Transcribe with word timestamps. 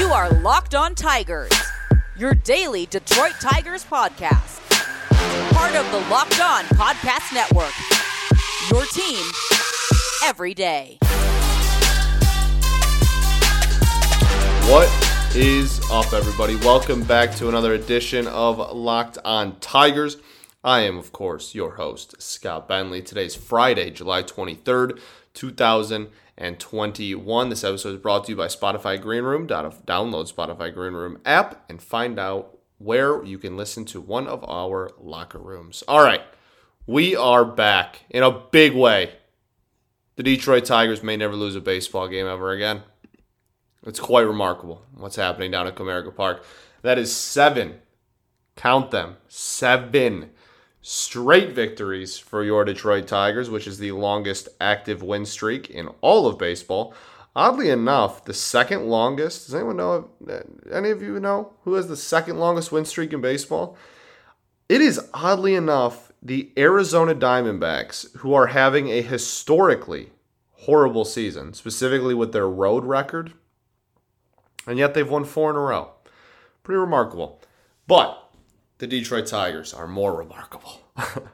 You 0.00 0.14
are 0.14 0.30
Locked 0.30 0.74
On 0.74 0.94
Tigers, 0.94 1.52
your 2.16 2.32
daily 2.32 2.86
Detroit 2.86 3.34
Tigers 3.38 3.84
podcast. 3.84 4.58
Part 5.52 5.76
of 5.76 5.84
the 5.92 5.98
Locked 6.08 6.40
On 6.40 6.64
Podcast 6.64 7.34
Network. 7.34 7.74
Your 8.70 8.86
team 8.86 9.22
every 10.24 10.54
day. 10.54 10.96
What 14.70 14.88
is 15.36 15.82
up, 15.90 16.14
everybody? 16.14 16.56
Welcome 16.56 17.02
back 17.04 17.34
to 17.34 17.50
another 17.50 17.74
edition 17.74 18.26
of 18.26 18.56
Locked 18.74 19.18
On 19.22 19.60
Tigers. 19.60 20.16
I 20.64 20.80
am, 20.80 20.96
of 20.96 21.12
course, 21.12 21.54
your 21.54 21.72
host, 21.72 22.20
Scott 22.22 22.66
Bentley. 22.68 23.02
Today's 23.02 23.34
Friday, 23.34 23.90
July 23.90 24.22
23rd, 24.22 24.98
2021. 25.40 27.48
This 27.48 27.64
episode 27.64 27.94
is 27.94 28.02
brought 28.02 28.26
to 28.26 28.32
you 28.32 28.36
by 28.36 28.46
Spotify 28.46 29.00
Green 29.00 29.24
Room. 29.24 29.46
Download 29.46 30.30
Spotify 30.30 30.72
Green 30.72 30.92
Room 30.92 31.18
app 31.24 31.64
and 31.70 31.82
find 31.82 32.18
out 32.18 32.58
where 32.76 33.24
you 33.24 33.38
can 33.38 33.56
listen 33.56 33.86
to 33.86 34.02
one 34.02 34.26
of 34.26 34.44
our 34.46 34.90
locker 34.98 35.38
rooms. 35.38 35.82
All 35.88 36.04
right, 36.04 36.20
we 36.86 37.16
are 37.16 37.46
back 37.46 38.00
in 38.10 38.22
a 38.22 38.30
big 38.30 38.74
way. 38.74 39.14
The 40.16 40.22
Detroit 40.22 40.66
Tigers 40.66 41.02
may 41.02 41.16
never 41.16 41.34
lose 41.34 41.56
a 41.56 41.62
baseball 41.62 42.06
game 42.06 42.26
ever 42.26 42.50
again. 42.50 42.82
It's 43.86 43.98
quite 43.98 44.26
remarkable 44.26 44.84
what's 44.94 45.16
happening 45.16 45.52
down 45.52 45.66
at 45.66 45.74
Comerica 45.74 46.14
Park. 46.14 46.44
That 46.82 46.98
is 46.98 47.16
seven, 47.16 47.80
count 48.56 48.90
them, 48.90 49.16
seven 49.26 50.32
straight 50.82 51.52
victories 51.52 52.18
for 52.18 52.42
your 52.42 52.64
Detroit 52.64 53.06
Tigers, 53.06 53.50
which 53.50 53.66
is 53.66 53.78
the 53.78 53.92
longest 53.92 54.48
active 54.60 55.02
win 55.02 55.26
streak 55.26 55.70
in 55.70 55.88
all 56.00 56.26
of 56.26 56.38
baseball. 56.38 56.94
Oddly 57.36 57.70
enough, 57.70 58.24
the 58.24 58.34
second 58.34 58.88
longest, 58.88 59.46
does 59.46 59.54
anyone 59.54 59.76
know, 59.76 60.10
uh, 60.28 60.40
any 60.72 60.90
of 60.90 61.00
you 61.02 61.20
know 61.20 61.52
who 61.62 61.74
has 61.74 61.86
the 61.86 61.96
second 61.96 62.38
longest 62.38 62.72
win 62.72 62.84
streak 62.84 63.12
in 63.12 63.20
baseball? 63.20 63.76
It 64.68 64.80
is 64.80 65.08
oddly 65.14 65.54
enough 65.54 66.12
the 66.22 66.52
Arizona 66.56 67.14
Diamondbacks, 67.14 68.16
who 68.18 68.34
are 68.34 68.48
having 68.48 68.88
a 68.88 69.02
historically 69.02 70.10
horrible 70.52 71.04
season, 71.04 71.54
specifically 71.54 72.14
with 72.14 72.32
their 72.32 72.48
road 72.48 72.84
record. 72.84 73.32
And 74.66 74.78
yet 74.78 74.94
they've 74.94 75.08
won 75.08 75.24
four 75.24 75.50
in 75.50 75.56
a 75.56 75.60
row. 75.60 75.92
Pretty 76.62 76.78
remarkable. 76.78 77.40
But 77.86 78.19
the 78.80 78.86
Detroit 78.86 79.26
Tigers 79.26 79.72
are 79.74 79.86
more 79.86 80.14
remarkable. 80.16 80.80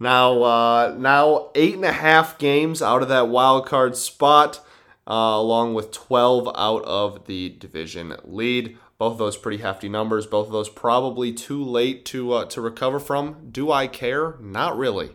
now, 0.00 0.42
uh, 0.42 0.94
now 0.98 1.50
eight 1.54 1.76
and 1.76 1.84
a 1.84 1.92
half 1.92 2.36
games 2.36 2.82
out 2.82 3.00
of 3.00 3.08
that 3.08 3.28
wild 3.28 3.64
card 3.64 3.96
spot, 3.96 4.60
uh, 5.06 5.38
along 5.38 5.74
with 5.74 5.92
12 5.92 6.48
out 6.56 6.84
of 6.84 7.26
the 7.26 7.50
division 7.50 8.16
lead. 8.24 8.76
Both 8.98 9.12
of 9.12 9.18
those 9.18 9.36
pretty 9.36 9.62
hefty 9.62 9.88
numbers. 9.88 10.26
Both 10.26 10.48
of 10.48 10.52
those 10.52 10.68
probably 10.68 11.32
too 11.32 11.62
late 11.62 12.04
to 12.06 12.32
uh, 12.32 12.44
to 12.46 12.60
recover 12.60 12.98
from. 12.98 13.50
Do 13.52 13.70
I 13.70 13.86
care? 13.86 14.36
Not 14.40 14.76
really. 14.76 15.10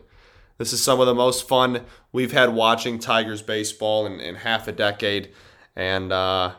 This 0.56 0.72
is 0.72 0.82
some 0.82 1.00
of 1.00 1.06
the 1.06 1.14
most 1.14 1.46
fun 1.46 1.84
we've 2.10 2.32
had 2.32 2.54
watching 2.54 2.98
Tigers 2.98 3.42
baseball 3.42 4.06
in, 4.06 4.20
in 4.20 4.36
half 4.36 4.66
a 4.68 4.72
decade, 4.72 5.34
and 5.76 6.10
uh, 6.10 6.54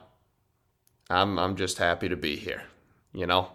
I'm 1.10 1.40
I'm 1.40 1.56
just 1.56 1.80
happy 1.80 2.08
to 2.10 2.16
be 2.16 2.36
here. 2.36 2.62
You 3.12 3.26
know, 3.26 3.50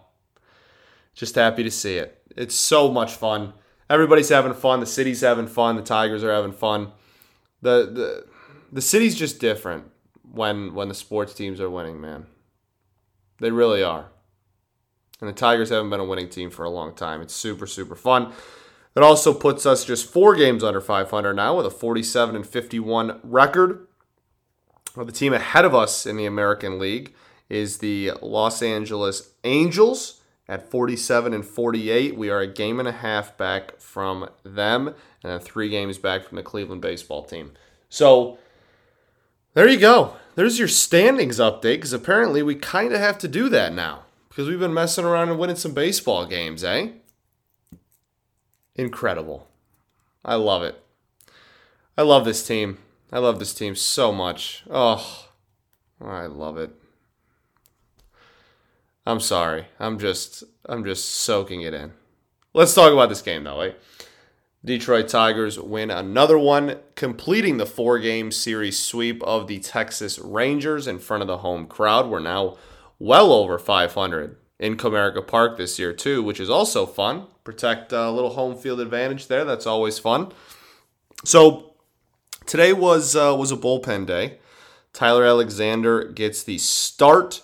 just 1.13 1.35
happy 1.35 1.63
to 1.63 1.71
see 1.71 1.97
it. 1.97 2.21
It's 2.35 2.55
so 2.55 2.91
much 2.91 3.13
fun. 3.13 3.53
Everybody's 3.89 4.29
having 4.29 4.53
fun. 4.53 4.79
The 4.79 4.85
city's 4.85 5.21
having 5.21 5.47
fun. 5.47 5.75
The 5.75 5.81
Tigers 5.81 6.23
are 6.23 6.33
having 6.33 6.53
fun. 6.53 6.91
The 7.61 7.89
the 7.91 8.25
the 8.71 8.81
city's 8.81 9.15
just 9.15 9.39
different 9.39 9.85
when 10.31 10.73
when 10.73 10.87
the 10.87 10.93
sports 10.93 11.33
teams 11.33 11.59
are 11.59 11.69
winning, 11.69 11.99
man. 11.99 12.25
They 13.39 13.51
really 13.51 13.83
are. 13.83 14.11
And 15.19 15.29
the 15.29 15.33
Tigers 15.33 15.69
haven't 15.69 15.89
been 15.89 15.99
a 15.99 16.05
winning 16.05 16.29
team 16.29 16.49
for 16.49 16.63
a 16.63 16.69
long 16.69 16.95
time. 16.95 17.21
It's 17.21 17.35
super 17.35 17.67
super 17.67 17.95
fun. 17.95 18.33
It 18.95 19.03
also 19.03 19.33
puts 19.33 19.65
us 19.65 19.85
just 19.85 20.11
four 20.11 20.35
games 20.35 20.63
under 20.63 20.81
500 20.81 21.33
now 21.33 21.55
with 21.57 21.65
a 21.65 21.71
47 21.71 22.35
and 22.35 22.45
51 22.45 23.19
record. 23.23 23.87
Well, 24.95 25.05
the 25.05 25.13
team 25.13 25.33
ahead 25.33 25.63
of 25.63 25.73
us 25.73 26.05
in 26.05 26.17
the 26.17 26.25
American 26.25 26.77
League 26.77 27.13
is 27.47 27.77
the 27.77 28.11
Los 28.21 28.61
Angeles 28.61 29.33
Angels 29.45 30.20
at 30.51 30.69
47 30.69 31.33
and 31.33 31.45
48. 31.45 32.17
We 32.17 32.29
are 32.29 32.41
a 32.41 32.47
game 32.47 32.77
and 32.77 32.87
a 32.87 32.91
half 32.91 33.37
back 33.37 33.79
from 33.79 34.29
them, 34.43 34.93
and 35.23 35.41
three 35.41 35.69
games 35.69 35.97
back 35.97 36.25
from 36.25 36.35
the 36.35 36.43
Cleveland 36.43 36.81
baseball 36.81 37.23
team. 37.23 37.53
So 37.87 38.37
there 39.53 39.69
you 39.69 39.79
go. 39.79 40.17
There's 40.35 40.59
your 40.59 40.67
standings 40.67 41.39
update 41.39 41.77
because 41.77 41.93
apparently 41.93 42.43
we 42.43 42.55
kind 42.55 42.91
of 42.91 42.99
have 42.99 43.17
to 43.19 43.29
do 43.29 43.47
that 43.47 43.73
now 43.73 44.03
because 44.27 44.49
we've 44.49 44.59
been 44.59 44.73
messing 44.73 45.05
around 45.05 45.29
and 45.29 45.39
winning 45.39 45.55
some 45.55 45.73
baseball 45.73 46.25
games, 46.25 46.65
eh? 46.65 46.89
Incredible. 48.75 49.47
I 50.25 50.35
love 50.35 50.63
it. 50.63 50.83
I 51.97 52.01
love 52.01 52.25
this 52.25 52.45
team. 52.45 52.77
I 53.09 53.19
love 53.19 53.39
this 53.39 53.53
team 53.53 53.73
so 53.73 54.11
much. 54.11 54.63
Oh, 54.69 55.27
I 56.01 56.25
love 56.25 56.57
it. 56.57 56.80
I'm 59.05 59.19
sorry. 59.19 59.65
I'm 59.79 59.99
just 59.99 60.43
I'm 60.65 60.83
just 60.83 61.05
soaking 61.05 61.61
it 61.61 61.73
in. 61.73 61.93
Let's 62.53 62.73
talk 62.73 62.91
about 62.91 63.09
this 63.09 63.21
game 63.21 63.43
though, 63.43 63.61
eh? 63.61 63.73
Detroit 64.63 65.07
Tigers 65.07 65.59
win 65.59 65.89
another 65.89 66.37
one, 66.37 66.77
completing 66.95 67.57
the 67.57 67.65
four 67.65 67.97
game 67.97 68.31
series 68.31 68.77
sweep 68.77 69.23
of 69.23 69.47
the 69.47 69.59
Texas 69.59 70.19
Rangers 70.19 70.87
in 70.87 70.99
front 70.99 71.21
of 71.21 71.27
the 71.27 71.39
home 71.39 71.65
crowd. 71.65 72.07
We're 72.07 72.19
now 72.19 72.57
well 72.99 73.31
over 73.31 73.57
500 73.57 74.37
in 74.59 74.77
Comerica 74.77 75.25
Park 75.25 75.57
this 75.57 75.79
year, 75.79 75.93
too, 75.93 76.21
which 76.21 76.39
is 76.39 76.49
also 76.49 76.85
fun. 76.85 77.25
Protect 77.43 77.91
a 77.91 78.11
little 78.11 78.29
home 78.31 78.55
field 78.55 78.79
advantage 78.79 79.25
there. 79.25 79.43
That's 79.43 79.65
always 79.65 79.97
fun. 79.97 80.31
So 81.25 81.73
today 82.45 82.71
was 82.71 83.15
uh, 83.15 83.35
was 83.35 83.51
a 83.51 83.57
bullpen 83.57 84.05
day. 84.05 84.37
Tyler 84.93 85.25
Alexander 85.25 86.03
gets 86.03 86.43
the 86.43 86.59
start. 86.59 87.41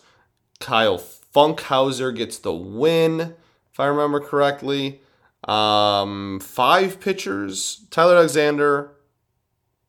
Kyle 0.59 1.01
Funkhouser 1.37 2.15
gets 2.15 2.39
the 2.39 2.51
win, 2.51 3.35
if 3.71 3.79
I 3.79 3.85
remember 3.85 4.19
correctly. 4.19 5.01
Um, 5.47 6.39
five 6.39 6.99
pitchers 6.99 7.85
Tyler 7.91 8.15
Alexander, 8.15 8.95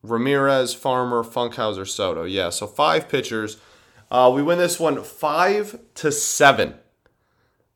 Ramirez, 0.03 0.75
Farmer, 0.75 1.25
Funkhouser, 1.25 1.89
Soto. 1.89 2.25
Yeah, 2.25 2.51
so 2.51 2.67
five 2.67 3.09
pitchers. 3.09 3.57
Uh, 4.11 4.31
we 4.35 4.43
win 4.43 4.59
this 4.59 4.79
one 4.79 5.03
five 5.03 5.79
to 5.95 6.13
seven. 6.13 6.75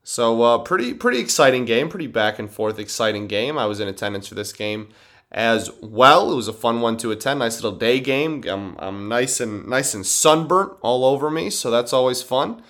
So 0.02 0.42
uh, 0.42 0.58
pretty 0.58 0.92
pretty 0.92 1.20
exciting 1.20 1.64
game, 1.64 1.88
pretty 1.88 2.08
back 2.08 2.38
and 2.38 2.50
forth 2.50 2.78
exciting 2.78 3.26
game. 3.26 3.56
I 3.56 3.64
was 3.64 3.80
in 3.80 3.88
attendance 3.88 4.28
for 4.28 4.34
this 4.34 4.52
game 4.52 4.90
as 5.30 5.70
well. 5.80 6.30
It 6.30 6.36
was 6.36 6.46
a 6.46 6.52
fun 6.52 6.82
one 6.82 6.98
to 6.98 7.10
attend. 7.10 7.38
Nice 7.38 7.62
little 7.62 7.78
day 7.78 8.00
game. 8.00 8.44
I'm, 8.46 8.76
I'm 8.78 9.08
nice 9.08 9.40
and 9.40 9.66
nice 9.66 9.94
and 9.94 10.04
sunburnt 10.04 10.74
all 10.82 11.06
over 11.06 11.30
me, 11.30 11.48
so 11.48 11.70
that's 11.70 11.94
always 11.94 12.22
fun 12.22 12.62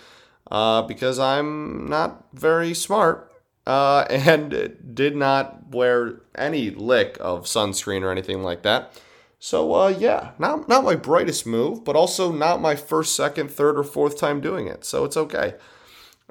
uh, 0.52 0.82
because 0.82 1.18
I'm 1.18 1.88
not 1.88 2.26
very 2.34 2.74
smart 2.74 3.32
uh, 3.66 4.04
and 4.10 4.76
did 4.94 5.16
not 5.16 5.70
wear 5.70 6.20
any 6.36 6.70
lick 6.70 7.16
of 7.20 7.46
sunscreen 7.46 8.02
or 8.02 8.12
anything 8.12 8.42
like 8.42 8.62
that. 8.62 9.00
So 9.38 9.74
uh, 9.74 9.88
yeah, 9.88 10.32
not 10.38 10.68
not 10.68 10.84
my 10.84 10.94
brightest 10.94 11.46
move, 11.46 11.84
but 11.84 11.96
also 11.96 12.30
not 12.30 12.60
my 12.60 12.76
first, 12.76 13.16
second, 13.16 13.50
third, 13.50 13.76
or 13.76 13.82
fourth 13.82 14.16
time 14.16 14.40
doing 14.40 14.68
it. 14.68 14.84
So 14.84 15.04
it's 15.04 15.16
okay. 15.16 15.54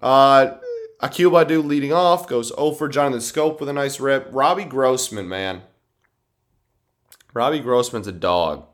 Uh, 0.02 0.58
Akil 1.02 1.32
Baddoo 1.32 1.66
leading 1.66 1.92
off 1.92 2.28
goes 2.28 2.54
0 2.56 2.72
for 2.74 2.88
Jonathan 2.88 3.20
Schoop 3.20 3.60
with 3.60 3.68
a 3.70 3.74
nice 3.74 4.00
rip. 4.00 4.28
Robbie 4.32 4.64
Grossman, 4.66 5.28
man. 5.28 5.64
Robbie 7.34 7.60
Grossman's 7.60 8.08
a 8.08 8.12
dog. 8.12 8.66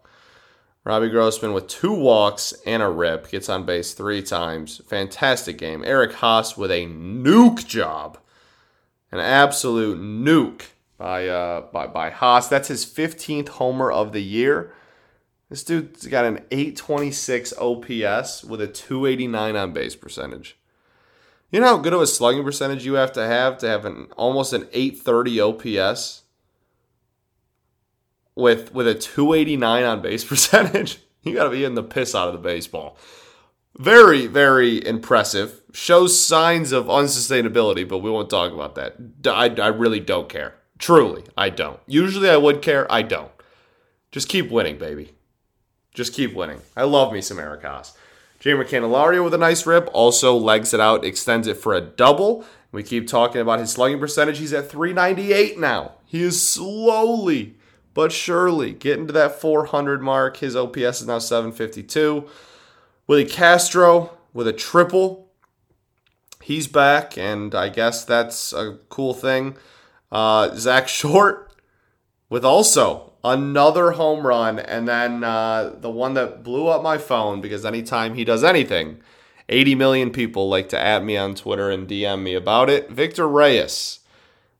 Robbie 0.87 1.09
Grossman 1.09 1.51
with 1.51 1.67
two 1.67 1.91
walks 1.91 2.53
and 2.65 2.81
a 2.81 2.87
rip 2.87 3.29
gets 3.29 3.49
on 3.49 3.65
base 3.65 3.93
three 3.93 4.21
times. 4.21 4.79
Fantastic 4.87 5.57
game. 5.57 5.83
Eric 5.85 6.13
Haase 6.13 6.57
with 6.57 6.71
a 6.71 6.85
nuke 6.85 7.67
job, 7.67 8.17
an 9.11 9.19
absolute 9.19 9.99
nuke 9.99 10.67
by 10.97 11.27
uh, 11.27 11.63
by 11.73 11.87
by 11.87 12.09
Haase. 12.09 12.47
That's 12.47 12.69
his 12.69 12.85
15th 12.85 13.49
homer 13.49 13.91
of 13.91 14.13
the 14.13 14.23
year. 14.23 14.73
This 15.49 15.65
dude's 15.65 16.07
got 16.07 16.23
an 16.23 16.45
826 16.51 17.53
OPS 17.57 18.45
with 18.45 18.61
a 18.61 18.67
289 18.67 19.57
on 19.57 19.73
base 19.73 19.97
percentage. 19.97 20.57
You 21.51 21.59
know 21.59 21.67
how 21.67 21.77
good 21.79 21.91
of 21.91 21.99
a 21.99 22.07
slugging 22.07 22.45
percentage 22.45 22.85
you 22.85 22.93
have 22.93 23.11
to 23.11 23.27
have 23.27 23.57
to 23.57 23.67
have 23.67 23.83
an 23.83 24.07
almost 24.15 24.53
an 24.53 24.69
830 24.71 25.41
OPS? 25.41 26.21
With 28.37 28.73
with 28.73 28.87
a 28.87 28.95
289 28.95 29.83
on 29.83 30.01
base 30.01 30.23
percentage, 30.25 30.99
you 31.23 31.33
got 31.33 31.45
to 31.45 31.49
be 31.49 31.65
in 31.65 31.75
the 31.75 31.83
piss 31.83 32.15
out 32.15 32.27
of 32.27 32.33
the 32.33 32.39
baseball. 32.39 32.97
Very, 33.77 34.25
very 34.25 34.85
impressive. 34.85 35.61
Shows 35.71 36.19
signs 36.19 36.71
of 36.71 36.85
unsustainability, 36.85 37.87
but 37.87 37.99
we 37.99 38.09
won't 38.09 38.29
talk 38.29 38.51
about 38.51 38.75
that. 38.75 38.95
I, 39.25 39.49
I 39.61 39.67
really 39.67 39.99
don't 39.99 40.29
care. 40.29 40.55
Truly, 40.79 41.23
I 41.37 41.49
don't. 41.49 41.79
Usually 41.85 42.29
I 42.29 42.37
would 42.37 42.61
care. 42.61 42.91
I 42.91 43.03
don't. 43.03 43.31
Just 44.11 44.29
keep 44.29 44.49
winning, 44.49 44.77
baby. 44.77 45.13
Just 45.93 46.13
keep 46.13 46.33
winning. 46.33 46.61
I 46.75 46.83
love 46.83 47.13
me 47.13 47.21
some 47.21 47.39
Eric 47.39 47.63
Haase. 47.63 47.93
Jeimer 48.39 48.67
Candelario 48.67 49.23
with 49.23 49.33
a 49.33 49.39
nice 49.39 49.65
rip, 49.65 49.89
also 49.93 50.35
legs 50.35 50.73
it 50.73 50.79
out, 50.79 51.03
extends 51.03 51.47
it 51.47 51.57
for 51.57 51.73
a 51.73 51.81
double. 51.81 52.45
We 52.71 52.83
keep 52.83 53.07
talking 53.07 53.41
about 53.41 53.59
his 53.59 53.71
slugging 53.71 53.99
percentage. 53.99 54.37
He's 54.37 54.53
at 54.53 54.69
398 54.69 55.59
now. 55.59 55.93
He 56.05 56.21
is 56.21 56.47
slowly 56.47 57.56
but 57.97 58.11
surely 58.11 58.73
getting 58.73 59.07
to 59.07 59.11
that 59.13 59.41
400 59.41 60.03
mark. 60.03 60.37
His 60.37 60.55
OPS 60.55 61.01
is 61.01 61.07
now 61.07 61.17
752. 61.17 62.27
Willi 63.07 63.25
Castro 63.25 64.15
with 64.33 64.47
a 64.47 64.53
triple. 64.53 65.31
He's 66.43 66.67
back, 66.67 67.17
and 67.17 67.55
I 67.55 67.69
guess 67.69 68.05
that's 68.05 68.53
a 68.53 68.77
cool 68.89 69.15
thing. 69.15 69.55
Uh, 70.11 70.53
Zach 70.53 70.87
Short 70.99 71.51
with 72.29 72.45
also 72.45 73.13
another 73.23 73.93
home 73.93 74.27
run, 74.27 74.59
and 74.59 74.87
then 74.87 75.23
uh, 75.23 75.73
the 75.79 75.89
one 75.89 76.13
that 76.13 76.43
blew 76.43 76.67
up 76.67 76.83
my 76.83 76.99
phone 76.99 77.41
because 77.41 77.65
anytime 77.65 78.13
he 78.13 78.23
does 78.23 78.43
anything, 78.43 79.01
80 79.49 79.73
million 79.73 80.11
people 80.11 80.47
like 80.47 80.69
to 80.69 80.79
at 80.79 81.03
me 81.03 81.17
on 81.17 81.33
Twitter 81.33 81.71
and 81.71 81.87
DM 81.87 82.21
me 82.21 82.35
about 82.35 82.69
it. 82.69 82.91
Victor 82.91 83.27
Reyes 83.27 84.01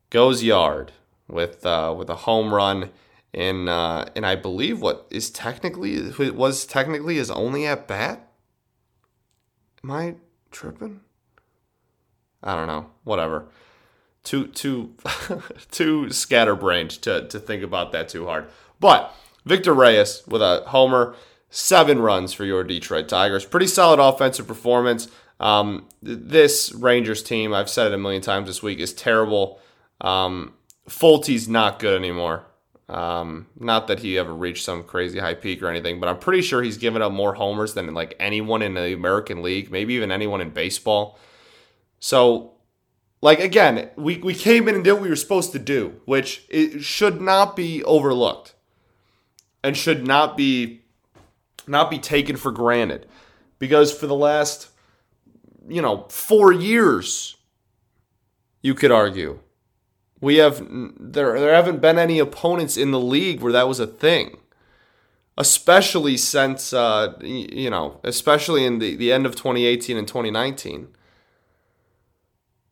goes 0.10 0.42
yard 0.42 0.92
with 1.28 1.64
uh, 1.68 1.94
with 1.96 2.10
a 2.10 2.16
home 2.16 2.52
run 2.52 2.90
in 3.34 3.68
uh, 3.68 4.10
and 4.16 4.26
I 4.26 4.36
believe 4.36 4.82
what 4.82 5.08
is 5.10 5.30
technically 5.30 6.12
was 6.32 6.66
technically 6.66 7.16
his 7.16 7.32
only 7.32 7.66
at 7.66 7.88
bat. 7.88 8.32
Am 9.84 9.92
I 9.92 10.16
tripping? 10.52 11.02
I 12.44 12.56
don't 12.56 12.68
know. 12.68 12.90
Whatever 13.04 13.48
too 14.28 14.48
too 14.48 14.94
too 15.72 16.12
scatterbrained 16.12 16.90
to 16.90 17.28
to 17.30 17.40
think 17.40 17.64
about 17.64 17.94
that 17.94 18.10
too 18.10 18.26
hard. 18.26 18.50
But 18.80 19.14
Victor 19.46 19.74
Reyes 19.74 20.22
with 20.28 20.42
a 20.42 20.64
homer, 20.68 21.16
seven 21.50 22.00
runs 22.00 22.34
for 22.34 22.44
your 22.44 22.64
Detroit 22.66 23.08
Tigers. 23.08 23.46
Pretty 23.46 23.68
solid 23.68 24.00
offensive 24.00 24.46
performance. 24.46 25.08
Um, 25.40 25.88
this 26.02 26.74
Rangers 26.74 27.24
team, 27.24 27.54
I've 27.54 27.70
said 27.70 27.88
it 27.88 27.94
a 27.94 27.98
million 27.98 28.22
times 28.22 28.48
this 28.48 28.62
week, 28.62 28.80
is 28.80 28.92
terrible. 28.92 29.62
Um, 30.02 30.54
Folty's 30.90 31.48
not 31.48 31.80
good 31.80 31.96
anymore. 31.98 32.46
Um, 32.90 33.48
not 33.60 33.88
that 33.88 34.00
he 34.00 34.18
ever 34.18 34.34
reached 34.34 34.64
some 34.64 34.84
crazy 34.84 35.20
high 35.20 35.34
peak 35.34 35.62
or 35.62 35.68
anything, 35.68 36.00
but 36.00 36.08
I'm 36.08 36.20
pretty 36.20 36.42
sure 36.42 36.64
he's 36.64 36.78
given 36.78 37.02
up 37.02 37.12
more 37.12 37.34
homers 37.34 37.74
than 37.74 37.94
like 37.94 38.16
anyone 38.20 38.62
in 38.62 38.76
the 38.76 38.94
American 38.94 39.42
League, 39.42 39.70
maybe 39.70 39.94
even 39.96 40.12
anyone 40.12 40.40
in 40.40 40.52
baseball. 40.52 41.20
So 42.00 42.54
like 43.22 43.40
again, 43.40 43.90
we, 43.98 44.18
we 44.20 44.34
came 44.34 44.70
in 44.70 44.76
and 44.76 44.84
did 44.84 44.94
what 44.94 45.02
we 45.02 45.10
were 45.10 45.18
supposed 45.18 45.52
to 45.52 45.60
do, 45.60 46.00
which 46.06 46.46
it 46.50 46.82
should 46.82 47.20
not 47.20 47.56
be 47.58 47.84
overlooked 47.84 48.54
and 49.64 49.76
should 49.76 50.08
not 50.08 50.38
be 50.38 50.84
not 51.68 51.92
be 51.92 52.00
taken 52.00 52.38
for 52.38 52.52
granted. 52.52 53.06
Because 53.60 53.92
for 53.92 54.08
the 54.08 54.16
last 54.16 54.70
you 55.68 55.82
know, 55.82 56.06
4 56.10 56.54
years 56.54 57.36
you 58.62 58.74
could 58.74 58.92
argue 58.92 59.40
we 60.22 60.38
have 60.38 60.66
there 61.00 61.40
there 61.40 61.54
haven't 61.54 61.82
been 61.82 62.00
any 62.00 62.20
opponents 62.20 62.78
in 62.78 62.92
the 62.92 63.00
league 63.00 63.42
where 63.42 63.54
that 63.54 63.68
was 63.68 63.80
a 63.80 63.88
thing. 63.88 64.38
Especially 65.40 66.18
since 66.18 66.74
uh, 66.74 67.14
you 67.22 67.70
know, 67.70 68.00
especially 68.04 68.66
in 68.66 68.80
the, 68.80 68.96
the 68.96 69.12
end 69.12 69.28
of 69.28 69.36
2018 69.36 69.96
and 69.96 70.08
2019 70.08 70.88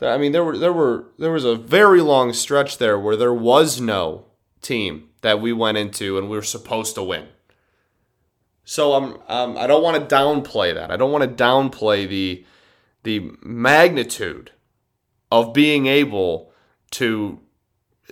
I 0.02 0.18
mean, 0.18 0.32
there 0.32 0.44
were 0.44 0.58
there 0.58 0.74
were 0.74 1.06
there 1.18 1.32
was 1.32 1.46
a 1.46 1.56
very 1.56 2.02
long 2.02 2.34
stretch 2.34 2.78
there 2.78 3.00
where 3.00 3.16
there 3.16 3.34
was 3.34 3.80
no 3.80 4.26
team 4.62 5.10
that 5.22 5.40
we 5.40 5.54
went 5.54 5.78
into 5.78 6.18
and 6.18 6.30
we 6.30 6.38
were 6.38 6.44
supposed 6.44 6.96
to 6.96 7.04
win. 7.04 7.28
So 8.66 8.94
I'm 8.94 9.18
um, 9.28 9.58
I 9.58 9.68
don't 9.68 9.84
want 9.84 9.98
to 10.10 10.16
downplay 10.16 10.74
that. 10.74 10.92
I 10.92 10.98
don't 10.98 11.12
want 11.12 11.24
to 11.24 11.44
downplay 11.44 12.08
the 12.08 12.46
the 13.04 13.32
magnitude 13.42 14.52
of 15.32 15.54
being 15.54 15.86
able 15.86 16.52
to 17.00 17.40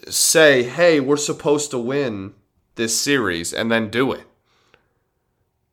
say, 0.08 0.64
"Hey, 0.64 1.00
we're 1.00 1.18
supposed 1.18 1.72
to 1.72 1.78
win 1.78 2.34
this 2.76 3.00
series," 3.00 3.54
and 3.54 3.72
then 3.72 3.90
do 3.90 4.12
it, 4.12 4.26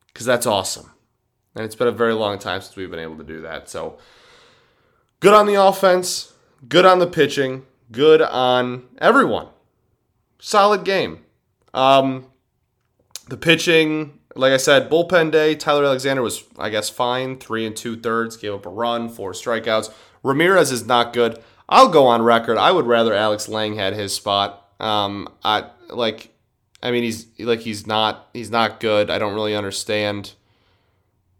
because 0.08 0.26
that's 0.26 0.46
awesome. 0.46 0.90
And 1.54 1.64
it's 1.64 1.74
been 1.74 1.88
a 1.88 1.92
very 1.92 2.14
long 2.14 2.38
time 2.38 2.60
since 2.60 2.76
we've 2.76 2.90
been 2.90 3.00
able 3.00 3.16
to 3.16 3.24
do 3.24 3.40
that. 3.42 3.68
So 3.68 3.98
good 5.18 5.34
on 5.34 5.46
the 5.46 5.54
offense, 5.54 6.32
good 6.68 6.86
on 6.86 6.98
the 6.98 7.06
pitching, 7.06 7.66
good 7.90 8.22
on 8.22 8.86
everyone. 8.98 9.48
Solid 10.38 10.84
game. 10.84 11.24
Um, 11.74 12.26
the 13.28 13.36
pitching, 13.36 14.18
like 14.34 14.52
I 14.52 14.56
said, 14.58 14.88
bullpen 14.90 15.32
day. 15.32 15.54
Tyler 15.54 15.84
Alexander 15.84 16.22
was, 16.22 16.44
I 16.58 16.70
guess, 16.70 16.88
fine. 16.88 17.38
Three 17.38 17.66
and 17.66 17.76
two 17.76 17.96
thirds, 18.00 18.36
gave 18.36 18.54
up 18.54 18.66
a 18.66 18.70
run, 18.70 19.08
four 19.08 19.32
strikeouts. 19.32 19.92
Ramirez 20.22 20.70
is 20.70 20.86
not 20.86 21.12
good. 21.12 21.42
I'll 21.70 21.88
go 21.88 22.08
on 22.08 22.20
record. 22.20 22.58
I 22.58 22.70
would 22.70 22.86
rather 22.86 23.14
Alex 23.14 23.48
Lange 23.48 23.76
had 23.76 23.94
his 23.94 24.14
spot. 24.14 24.66
Um, 24.78 25.28
I 25.42 25.70
like. 25.88 26.34
I 26.82 26.90
mean, 26.90 27.04
he's 27.04 27.26
like 27.38 27.60
he's 27.60 27.86
not 27.86 28.28
he's 28.34 28.50
not 28.50 28.80
good. 28.80 29.08
I 29.08 29.18
don't 29.18 29.34
really 29.34 29.54
understand 29.54 30.32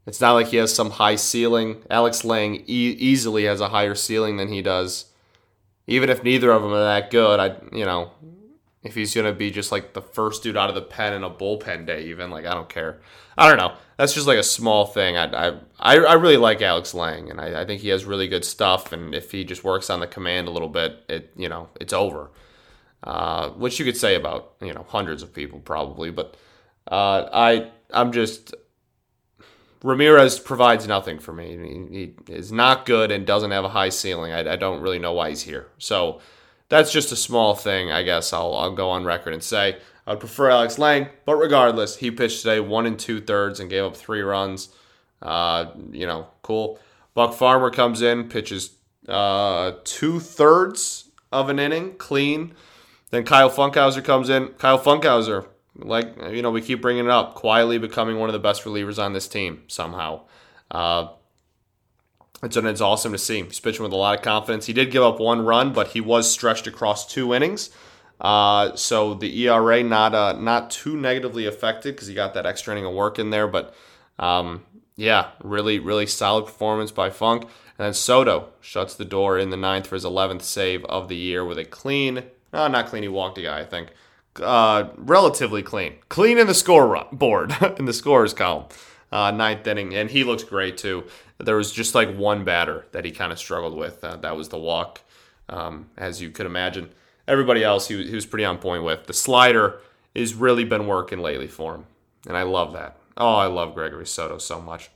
it's 0.07 0.21
not 0.21 0.33
like 0.33 0.49
he 0.49 0.57
has 0.57 0.75
some 0.75 0.91
high 0.91 1.15
ceiling. 1.15 1.83
Alex 1.89 2.25
Lange 2.25 2.65
e- 2.67 2.97
easily 2.99 3.45
has 3.45 3.61
a 3.61 3.69
higher 3.69 3.95
ceiling 3.95 4.39
than 4.39 4.49
he 4.49 4.63
does. 4.63 5.05
Even 5.87 6.11
if 6.11 6.25
neither 6.25 6.51
of 6.51 6.63
them 6.63 6.73
are 6.73 6.83
that 6.83 7.11
good, 7.11 7.39
I 7.39 7.57
you 7.73 7.85
know, 7.85 8.11
if 8.83 8.95
he's 8.95 9.15
gonna 9.15 9.33
be 9.33 9.51
just 9.51 9.71
like 9.71 9.93
the 9.93 10.03
first 10.03 10.43
dude 10.43 10.57
out 10.57 10.69
of 10.69 10.75
the 10.75 10.83
pen 10.83 11.13
in 11.13 11.23
a 11.23 11.31
bullpen 11.31 11.87
day, 11.87 12.05
even 12.05 12.31
like 12.31 12.47
I 12.47 12.55
don't 12.55 12.69
care. 12.69 13.01
I 13.37 13.49
don't 13.49 13.59
know. 13.59 13.77
That's 13.97 14.15
just 14.15 14.27
like 14.27 14.39
a 14.39 14.43
small 14.43 14.87
thing. 14.87 15.17
I 15.17 15.59
I 15.79 15.97
I 15.99 16.15
really 16.15 16.37
like 16.37 16.63
Alex 16.63 16.95
Lange, 16.95 17.31
and 17.31 17.41
I, 17.41 17.63
I 17.63 17.65
think 17.67 17.83
he 17.83 17.89
has 17.89 18.05
really 18.05 18.29
good 18.29 18.45
stuff. 18.45 18.93
And 18.93 19.15
if 19.15 19.31
he 19.31 19.45
just 19.45 19.65
works 19.65 19.91
on 19.91 20.01
the 20.01 20.07
command 20.07 20.49
a 20.49 20.51
little 20.51 20.69
bit, 20.69 21.05
it 21.09 21.33
you 21.37 21.49
know 21.49 21.69
it's 21.81 21.93
over. 21.93 22.31
Uh, 23.03 23.49
which 23.51 23.79
you 23.79 23.85
could 23.85 23.97
say 23.97 24.15
about 24.15 24.53
you 24.61 24.73
know 24.73 24.85
hundreds 24.89 25.23
of 25.23 25.33
people 25.33 25.59
probably, 25.59 26.11
but 26.11 26.37
uh, 26.91 27.29
I 27.33 27.71
I'm 27.93 28.13
just 28.13 28.55
Ramirez 29.83 30.39
provides 30.39 30.87
nothing 30.87 31.19
for 31.19 31.33
me. 31.33 31.57
He, 31.91 32.15
he, 32.27 32.33
is 32.33 32.53
not 32.53 32.85
good 32.85 33.11
and 33.11 33.27
doesn't 33.27 33.51
have 33.51 33.65
a 33.65 33.71
high 33.71 33.89
ceiling. 33.89 34.33
I, 34.33 34.53
I, 34.53 34.57
don't 34.57 34.83
really 34.83 34.99
know 34.99 35.15
why 35.15 35.31
he's 35.31 35.43
here. 35.43 35.69
So 35.79 36.21
that's 36.71 36.91
just 36.91 37.13
a 37.13 37.17
small 37.17 37.55
thing, 37.55 37.93
I 37.93 38.03
guess 38.03 38.33
I'll, 38.33 38.55
I'll 38.55 38.75
go 38.75 38.89
on 38.91 39.05
record 39.05 39.35
and 39.35 39.43
say. 39.43 39.77
I 40.07 40.13
would 40.13 40.21
prefer 40.21 40.49
Alex 40.51 40.79
Lange, 40.79 41.09
but 41.27 41.37
regardless, 41.37 41.97
he 41.97 42.11
pitched 42.11 42.43
today 42.43 42.59
one 42.59 42.87
and 42.87 42.99
two 42.99 43.21
thirds 43.21 43.61
and 43.61 43.69
gave 43.69 43.85
up 43.85 43.97
three 43.97 44.23
runs. 44.23 44.71
Uh, 45.21 45.67
you 45.93 46.07
know, 46.07 46.29
cool. 46.43 46.81
Buck 47.13 47.35
Farmer 47.35 47.71
comes 47.71 48.01
in, 48.01 48.29
pitches 48.29 48.77
uh, 49.09 49.73
two 49.85 50.19
thirds 50.19 51.11
of 51.31 51.51
an 51.51 51.59
inning, 51.59 51.95
clean. 51.97 52.55
Then 53.11 53.25
Kyle 53.25 53.51
Funkhouser 53.51 54.03
comes 54.03 54.31
in. 54.31 54.49
Kyle 54.55 54.79
Funkhouser 54.79 55.47
like 55.77 56.17
you 56.31 56.43
know 56.43 56.51
we 56.51 56.61
keep 56.61 56.81
bringing 56.83 57.05
it 57.05 57.11
up, 57.11 57.35
quietly 57.35 57.79
becoming 57.79 58.19
one 58.19 58.29
of 58.29 58.33
the 58.33 58.39
best 58.39 58.65
relievers 58.65 59.03
on 59.03 59.13
this 59.13 59.29
team 59.29 59.63
somehow. 59.69 60.23
Uh, 60.71 61.09
it's, 62.43 62.57
and 62.57 62.67
it's 62.67 62.81
awesome 62.81 63.13
to 63.13 63.19
see. 63.19 63.43
He's 63.43 63.61
pitching 63.61 63.83
with 63.83 63.93
a 63.93 63.97
lot 63.97 64.19
of 64.19 64.25
confidence. 64.25 64.67
He 64.67 64.73
did 64.73 64.91
give 64.91 65.03
up 65.03 65.21
one 65.21 65.43
run, 65.45 65.73
but 65.73 65.89
he 65.89 66.01
was 66.01 66.31
stretched 66.31 66.67
across 66.67 67.07
two 67.07 67.35
innings. 67.35 67.71
Uh, 68.21 68.75
so 68.77 69.15
the 69.15 69.47
ERA 69.47 69.83
not 69.83 70.15
uh, 70.15 70.33
not 70.33 70.71
too 70.71 70.97
negatively 70.97 71.47
affected 71.47 71.95
because 71.95 72.07
he 72.07 72.15
got 72.15 72.35
that 72.35 72.45
extra 72.45 72.75
inning 72.75 72.85
of 72.85 72.93
work 72.93 73.19
in 73.19 73.31
there. 73.31 73.49
But 73.49 73.75
um, 74.19 74.65
yeah, 74.97 75.31
really 75.43 75.79
really 75.79 76.07
solid 76.07 76.45
performance 76.45 76.91
by 76.91 77.09
Funk. 77.09 77.45
And 77.45 77.87
then 77.87 77.95
Soto 77.95 78.51
shuts 78.61 78.95
the 78.95 79.07
door 79.07 79.39
in 79.39 79.49
the 79.49 79.57
ninth 79.57 79.87
for 79.87 79.97
his 79.97 80.05
11th 80.05 80.43
save 80.43 80.85
of 80.85 81.09
the 81.09 81.17
year 81.17 81.43
with 81.47 81.59
a 81.59 81.65
clean, 81.65 82.25
no, 82.53 82.69
not 82.69 82.89
clean. 82.89 83.03
He 83.03 83.09
walked 83.09 83.39
a 83.39 83.43
guy, 83.43 83.61
I 83.61 83.65
think 83.65 83.89
uh, 84.39 84.89
relatively 84.97 85.63
clean, 85.63 85.95
clean 86.09 86.39
in 86.39 86.47
the 86.47 86.55
score 86.55 87.07
board 87.13 87.55
in 87.79 87.85
the 87.85 87.93
scores 87.93 88.33
column. 88.33 88.67
Uh, 89.13 89.31
ninth 89.31 89.67
inning, 89.67 89.95
and 89.95 90.11
he 90.11 90.23
looks 90.23 90.45
great 90.45 90.77
too. 90.77 91.05
There 91.39 91.57
was 91.57 91.73
just 91.73 91.95
like 91.95 92.15
one 92.15 92.45
batter 92.45 92.87
that 92.93 93.05
he 93.05 93.11
kind 93.11 93.33
of 93.33 93.39
struggled 93.39 93.77
with. 93.77 94.05
Uh, 94.05 94.17
that 94.17 94.37
was 94.37 94.51
the 94.51 94.59
walk, 94.59 95.01
um, 95.49 95.91
as 95.97 96.23
you 96.23 96.31
could 96.31 96.47
imagine. 96.47 96.91
Everybody 97.27 97.65
else 97.65 97.89
he, 97.89 98.07
he 98.07 98.15
was 98.15 98.27
pretty 98.27 98.45
on 98.45 98.59
point 98.59 98.85
with. 98.85 99.07
The 99.07 99.13
slider 99.13 99.81
has 100.15 100.35
really 100.35 100.65
been 100.65 100.87
working 100.87 101.19
lately 101.19 101.49
for 101.49 101.75
him, 101.75 101.87
and 102.27 102.37
I 102.37 102.43
love 102.43 102.73
that. 102.75 102.97
Oh, 103.17 103.35
I 103.35 103.47
love 103.47 103.75
Gregory 103.75 104.07
Soto 104.07 104.39
so 104.39 104.61
much. 104.61 104.91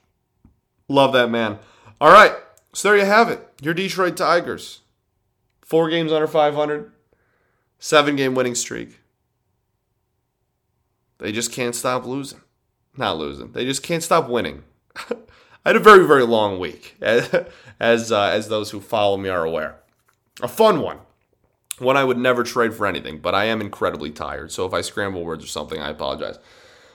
Love 0.89 1.13
that 1.13 1.31
man. 1.31 1.59
All 2.01 2.13
right, 2.13 2.35
so 2.73 2.89
there 2.89 2.99
you 2.99 3.05
have 3.05 3.29
it. 3.31 3.49
Your 3.61 3.75
Detroit 3.75 4.17
Tigers. 4.17 4.81
Four 5.63 5.89
games 5.89 6.13
under 6.13 6.27
500, 6.27 6.93
seven 7.79 8.17
game 8.17 8.35
winning 8.35 8.55
streak. 8.55 9.01
They 11.19 11.33
just 11.33 11.53
can't 11.53 11.75
stop 11.75 12.05
losing. 12.05 12.41
Not 12.97 13.19
losing. 13.19 13.53
They 13.53 13.65
just 13.65 13.83
can't 13.83 14.03
stop 14.03 14.29
winning. 14.29 14.65
I 14.97 15.71
had 15.71 15.77
a 15.77 15.81
very, 15.81 16.07
very 16.07 16.25
long 16.25 16.59
week, 16.59 16.97
as 17.01 18.13
uh, 18.13 18.31
as 18.33 18.49
those 18.49 18.71
who 18.71 18.81
follow 18.81 19.17
me 19.17 19.29
are 19.29 19.45
aware. 19.45 19.77
A 20.43 20.49
fun 20.49 20.81
one. 20.81 20.99
One 21.79 21.97
I 21.97 22.05
would 22.05 22.19
never 22.19 22.45
trade 22.45 22.75
for 22.75 22.87
anything, 22.87 23.19
but 23.19 23.35
I 23.35 23.47
am 23.47 23.61
incredibly 23.61 24.11
tired. 24.11 24.53
So 24.53 24.65
if 24.65 24.73
I 24.73 24.81
scramble 24.81 25.25
words 25.25 25.43
or 25.43 25.49
something, 25.49 25.81
I 25.81 25.91
apologize. 25.91 26.39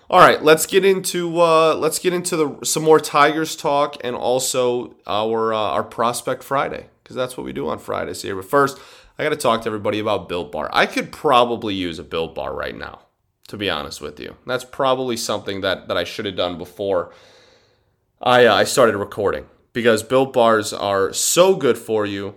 All 0.10 0.20
right, 0.20 0.42
let's 0.42 0.66
get 0.66 0.86
into 0.86 1.40
uh, 1.42 1.76
let's 1.76 2.00
get 2.00 2.14
into 2.14 2.36
the 2.36 2.66
some 2.66 2.84
more 2.84 3.00
Tigers 3.00 3.56
talk 3.56 3.98
and 4.04 4.16
also 4.16 4.96
our 5.06 5.54
uh, 5.54 5.58
our 5.58 5.84
prospect 5.84 6.44
Friday 6.44 6.88
because 7.04 7.16
that's 7.16 7.38
what 7.38 7.44
we 7.44 7.54
do 7.54 7.68
on 7.68 7.78
Fridays 7.78 8.22
here. 8.22 8.36
But 8.36 8.46
first, 8.46 8.80
I 9.20 9.24
got 9.24 9.30
to 9.30 9.36
talk 9.36 9.62
to 9.64 9.68
everybody 9.68 10.00
about 10.00 10.30
Built 10.30 10.52
Bar. 10.52 10.70
I 10.72 10.86
could 10.86 11.12
probably 11.12 11.76
use 11.76 12.00
a 12.00 12.04
Built 12.04 12.34
Bar 12.34 12.56
right 12.56 12.76
now, 12.76 13.02
to 13.50 13.58
be 13.58 13.70
honest 13.70 14.02
with 14.02 14.20
you. 14.20 14.38
That's 14.48 14.64
probably 14.64 15.18
something 15.18 15.62
that 15.62 15.88
that 15.88 15.98
I 15.98 16.06
should 16.06 16.26
have 16.26 16.36
done 16.36 16.58
before 16.58 17.12
I 18.22 18.46
uh, 18.46 18.56
I 18.56 18.64
started 18.64 18.98
recording 18.98 19.46
because 19.72 20.04
Built 20.04 20.34
Bars 20.34 20.74
are 20.74 21.14
so 21.14 21.56
good 21.56 21.78
for 21.78 22.06
you 22.06 22.36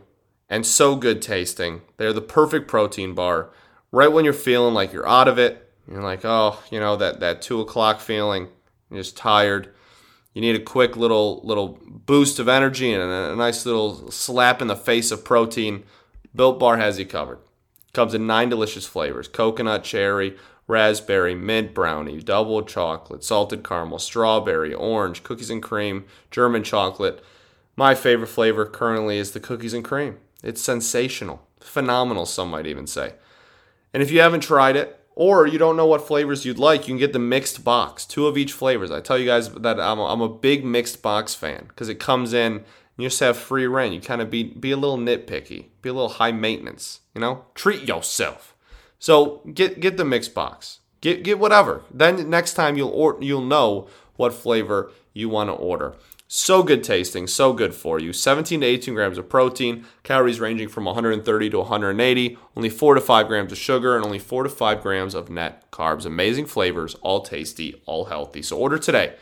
and 0.48 0.64
so 0.64 0.96
good 0.96 1.20
tasting. 1.20 1.82
They're 1.96 2.12
the 2.12 2.20
perfect 2.20 2.68
protein 2.68 3.14
bar. 3.14 3.50
Right 3.90 4.12
when 4.12 4.24
you're 4.24 4.34
feeling 4.34 4.74
like 4.74 4.92
you're 4.92 5.08
out 5.08 5.28
of 5.28 5.38
it, 5.38 5.70
you're 5.90 6.02
like, 6.02 6.24
oh, 6.24 6.58
you 6.70 6.78
know 6.78 6.96
that 6.96 7.20
that 7.20 7.42
two 7.42 7.60
o'clock 7.60 8.00
feeling. 8.00 8.48
You're 8.90 9.00
just 9.00 9.16
tired. 9.16 9.74
You 10.34 10.40
need 10.40 10.56
a 10.56 10.60
quick 10.60 10.96
little 10.96 11.40
little 11.44 11.80
boost 11.86 12.38
of 12.38 12.48
energy 12.48 12.92
and 12.92 13.02
a, 13.02 13.32
a 13.32 13.36
nice 13.36 13.66
little 13.66 14.10
slap 14.10 14.62
in 14.62 14.68
the 14.68 14.76
face 14.76 15.10
of 15.10 15.24
protein. 15.24 15.82
Built 16.34 16.58
Bar 16.58 16.78
has 16.78 16.98
you 16.98 17.06
covered. 17.06 17.38
Comes 17.92 18.14
in 18.14 18.26
nine 18.26 18.48
delicious 18.48 18.86
flavors 18.86 19.28
coconut, 19.28 19.84
cherry, 19.84 20.36
raspberry, 20.72 21.34
mint 21.34 21.74
brownie, 21.74 22.20
double 22.20 22.62
chocolate, 22.62 23.22
salted 23.22 23.62
caramel, 23.62 23.98
strawberry, 23.98 24.74
orange, 24.74 25.22
cookies 25.22 25.50
and 25.50 25.62
cream, 25.62 26.04
German 26.30 26.64
chocolate. 26.64 27.22
My 27.76 27.94
favorite 27.94 28.26
flavor 28.26 28.66
currently 28.66 29.18
is 29.18 29.30
the 29.30 29.40
cookies 29.40 29.74
and 29.74 29.84
cream. 29.84 30.18
It's 30.42 30.60
sensational, 30.60 31.46
phenomenal, 31.60 32.26
some 32.26 32.50
might 32.50 32.66
even 32.66 32.86
say. 32.86 33.14
And 33.94 34.02
if 34.02 34.10
you 34.10 34.20
haven't 34.20 34.40
tried 34.40 34.76
it, 34.76 34.98
or 35.14 35.46
you 35.46 35.58
don't 35.58 35.76
know 35.76 35.86
what 35.86 36.06
flavors 36.06 36.46
you'd 36.46 36.58
like, 36.58 36.82
you 36.82 36.94
can 36.94 36.98
get 36.98 37.12
the 37.12 37.18
mixed 37.18 37.62
box, 37.62 38.06
two 38.06 38.26
of 38.26 38.38
each 38.38 38.52
flavors. 38.52 38.90
I 38.90 39.00
tell 39.00 39.18
you 39.18 39.26
guys 39.26 39.50
that 39.50 39.78
I'm 39.78 39.98
a, 39.98 40.06
I'm 40.06 40.22
a 40.22 40.28
big 40.28 40.64
mixed 40.64 41.02
box 41.02 41.34
fan 41.34 41.66
because 41.68 41.90
it 41.90 42.00
comes 42.00 42.32
in 42.32 42.64
you 42.96 43.08
just 43.08 43.20
have 43.20 43.36
free 43.36 43.66
reign. 43.66 43.92
You 43.92 44.00
kind 44.00 44.20
of 44.20 44.30
be 44.30 44.44
be 44.44 44.70
a 44.70 44.76
little 44.76 44.98
nitpicky, 44.98 45.66
be 45.80 45.88
a 45.88 45.92
little 45.92 46.08
high 46.08 46.32
maintenance. 46.32 47.00
You 47.14 47.20
know, 47.20 47.46
treat 47.54 47.82
yourself. 47.82 48.51
So 49.02 49.42
get 49.52 49.80
get 49.80 49.96
the 49.96 50.04
mix 50.04 50.28
box. 50.28 50.78
Get 51.00 51.24
get 51.24 51.40
whatever. 51.40 51.82
Then 51.90 52.30
next 52.30 52.54
time 52.54 52.76
you'll 52.76 52.90
or, 52.90 53.18
you'll 53.20 53.44
know 53.44 53.88
what 54.14 54.32
flavor 54.32 54.92
you 55.12 55.28
want 55.28 55.50
to 55.50 55.54
order. 55.54 55.96
So 56.28 56.62
good 56.62 56.84
tasting, 56.84 57.26
so 57.26 57.52
good 57.52 57.74
for 57.74 57.98
you. 57.98 58.12
17 58.12 58.60
to 58.60 58.66
18 58.66 58.94
grams 58.94 59.18
of 59.18 59.28
protein, 59.28 59.84
calories 60.04 60.38
ranging 60.38 60.68
from 60.68 60.84
130 60.84 61.50
to 61.50 61.58
180, 61.58 62.38
only 62.56 62.70
4 62.70 62.94
to 62.94 63.00
5 63.00 63.26
grams 63.26 63.50
of 63.50 63.58
sugar, 63.58 63.96
and 63.96 64.04
only 64.04 64.20
4 64.20 64.44
to 64.44 64.48
5 64.48 64.80
grams 64.80 65.16
of 65.16 65.28
net 65.28 65.68
carbs. 65.72 66.06
Amazing 66.06 66.46
flavors, 66.46 66.94
all 67.02 67.22
tasty, 67.22 67.82
all 67.86 68.04
healthy. 68.04 68.40
So 68.40 68.56
order 68.56 68.78
today. 68.78 69.16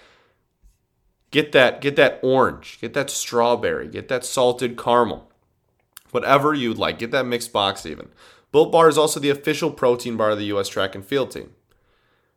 Get 1.31 1.53
that, 1.53 1.81
get 1.81 1.97
that 1.97 2.21
orange, 2.23 2.79
get 2.83 2.93
that 2.93 3.09
strawberry, 3.09 3.89
get 3.89 4.09
that 4.09 4.27
salted 4.27 4.77
caramel, 4.77 5.31
whatever 6.11 6.53
you'd 6.53 6.77
like. 6.77 6.99
Get 6.99 7.13
that 7.13 7.25
mixed 7.25 7.51
box 7.51 7.87
even. 7.87 8.11
Built 8.53 8.73
Bar 8.73 8.89
is 8.89 8.99
also 8.99 9.21
the 9.21 9.31
official 9.31 9.71
protein 9.71 10.17
bar 10.17 10.31
of 10.31 10.39
the 10.39 10.47
U.S. 10.47 10.69
track 10.69 10.95
and 10.95 11.05
field 11.05 11.31
team. 11.31 11.53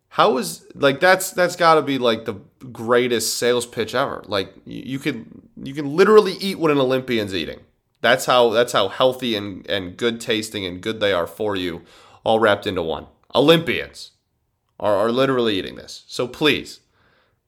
How 0.09 0.37
is 0.37 0.67
like 0.75 0.99
that's 0.99 1.31
that's 1.31 1.55
got 1.55 1.75
to 1.75 1.81
be 1.81 1.97
like 1.97 2.25
the 2.25 2.35
greatest 2.71 3.37
sales 3.37 3.65
pitch 3.65 3.95
ever. 3.95 4.23
Like 4.27 4.53
you 4.65 4.99
could 4.99 5.25
you 5.61 5.73
can 5.73 5.95
literally 5.95 6.33
eat 6.33 6.59
what 6.59 6.69
an 6.69 6.77
Olympian's 6.77 7.33
eating. 7.33 7.61
That's 8.01 8.25
how 8.25 8.49
that's 8.49 8.73
how 8.73 8.89
healthy 8.89 9.35
and 9.35 9.67
and 9.67 9.97
good 9.97 10.21
tasting 10.21 10.65
and 10.65 10.81
good 10.81 10.99
they 10.99 11.13
are 11.13 11.25
for 11.25 11.55
you, 11.55 11.81
all 12.23 12.39
wrapped 12.39 12.67
into 12.67 12.83
one. 12.83 13.07
Olympians 13.33 14.11
are, 14.79 14.95
are 14.95 15.11
literally 15.11 15.57
eating 15.57 15.75
this. 15.75 16.03
So 16.07 16.27
please 16.27 16.81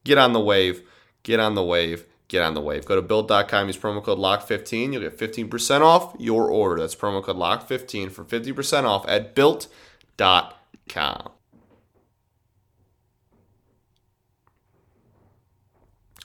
get 0.04 0.18
on 0.18 0.34
the 0.34 0.40
wave 0.40 0.82
Get 1.26 1.40
on 1.40 1.56
the 1.56 1.64
wave. 1.64 2.06
Get 2.28 2.42
on 2.42 2.56
the 2.56 2.62
wave. 2.62 2.86
Go 2.86 2.96
to 2.96 3.02
built.com, 3.02 3.68
use 3.68 3.78
promo 3.78 4.04
code 4.04 4.18
LOCK15. 4.18 4.94
You'll 4.94 5.04
get 5.04 5.18
15% 5.18 5.82
off 5.82 6.16
your 6.18 6.50
order. 6.50 6.82
That's 6.82 6.96
promo 6.96 7.24
code 7.24 7.38
LOCK15 7.38 8.12
for 8.12 8.24
50% 8.24 8.84
off 8.84 9.06
at 9.08 9.36
built.com. 9.36 11.32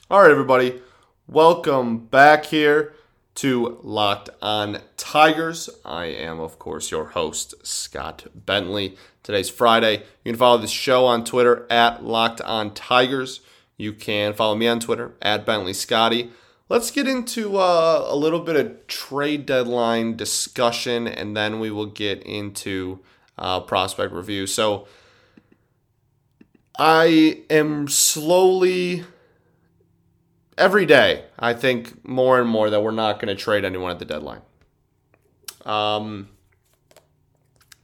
All 0.09 0.21
right, 0.21 0.31
everybody. 0.31 0.81
Welcome 1.27 2.07
back 2.07 2.45
here 2.45 2.93
to 3.35 3.79
Locked 3.81 4.29
On 4.41 4.79
Tigers. 4.97 5.69
I 5.85 6.05
am, 6.05 6.39
of 6.39 6.59
course, 6.59 6.91
your 6.91 7.05
host, 7.05 7.55
Scott 7.65 8.25
Bentley. 8.35 8.97
Today's 9.23 9.49
Friday. 9.49 10.03
You 10.23 10.31
can 10.33 10.35
follow 10.35 10.57
this 10.57 10.71
show 10.71 11.05
on 11.05 11.23
Twitter 11.23 11.65
at 11.69 12.03
Locked 12.03 12.41
On 12.41 12.73
Tigers. 12.73 13.41
You 13.77 13.93
can 13.93 14.33
follow 14.33 14.55
me 14.55 14.67
on 14.67 14.79
Twitter 14.79 15.13
at 15.21 15.45
Bentley 15.45 15.73
Scotty. 15.73 16.31
Let's 16.69 16.91
get 16.91 17.07
into 17.07 17.57
uh, 17.57 18.05
a 18.07 18.15
little 18.15 18.39
bit 18.39 18.55
of 18.55 18.87
trade 18.87 19.45
deadline 19.45 20.15
discussion, 20.15 21.07
and 21.07 21.35
then 21.35 21.59
we 21.59 21.69
will 21.69 21.87
get 21.87 22.23
into 22.23 22.99
uh, 23.37 23.59
prospect 23.59 24.13
review. 24.13 24.47
So 24.47 24.87
I 26.77 27.41
am 27.49 27.87
slowly, 27.89 29.03
every 30.57 30.85
day, 30.85 31.25
I 31.37 31.53
think 31.53 32.07
more 32.07 32.39
and 32.39 32.49
more 32.49 32.69
that 32.69 32.81
we're 32.81 32.91
not 32.91 33.19
going 33.19 33.35
to 33.35 33.41
trade 33.41 33.65
anyone 33.65 33.91
at 33.91 33.99
the 33.99 34.05
deadline. 34.05 34.41
Um, 35.65 36.29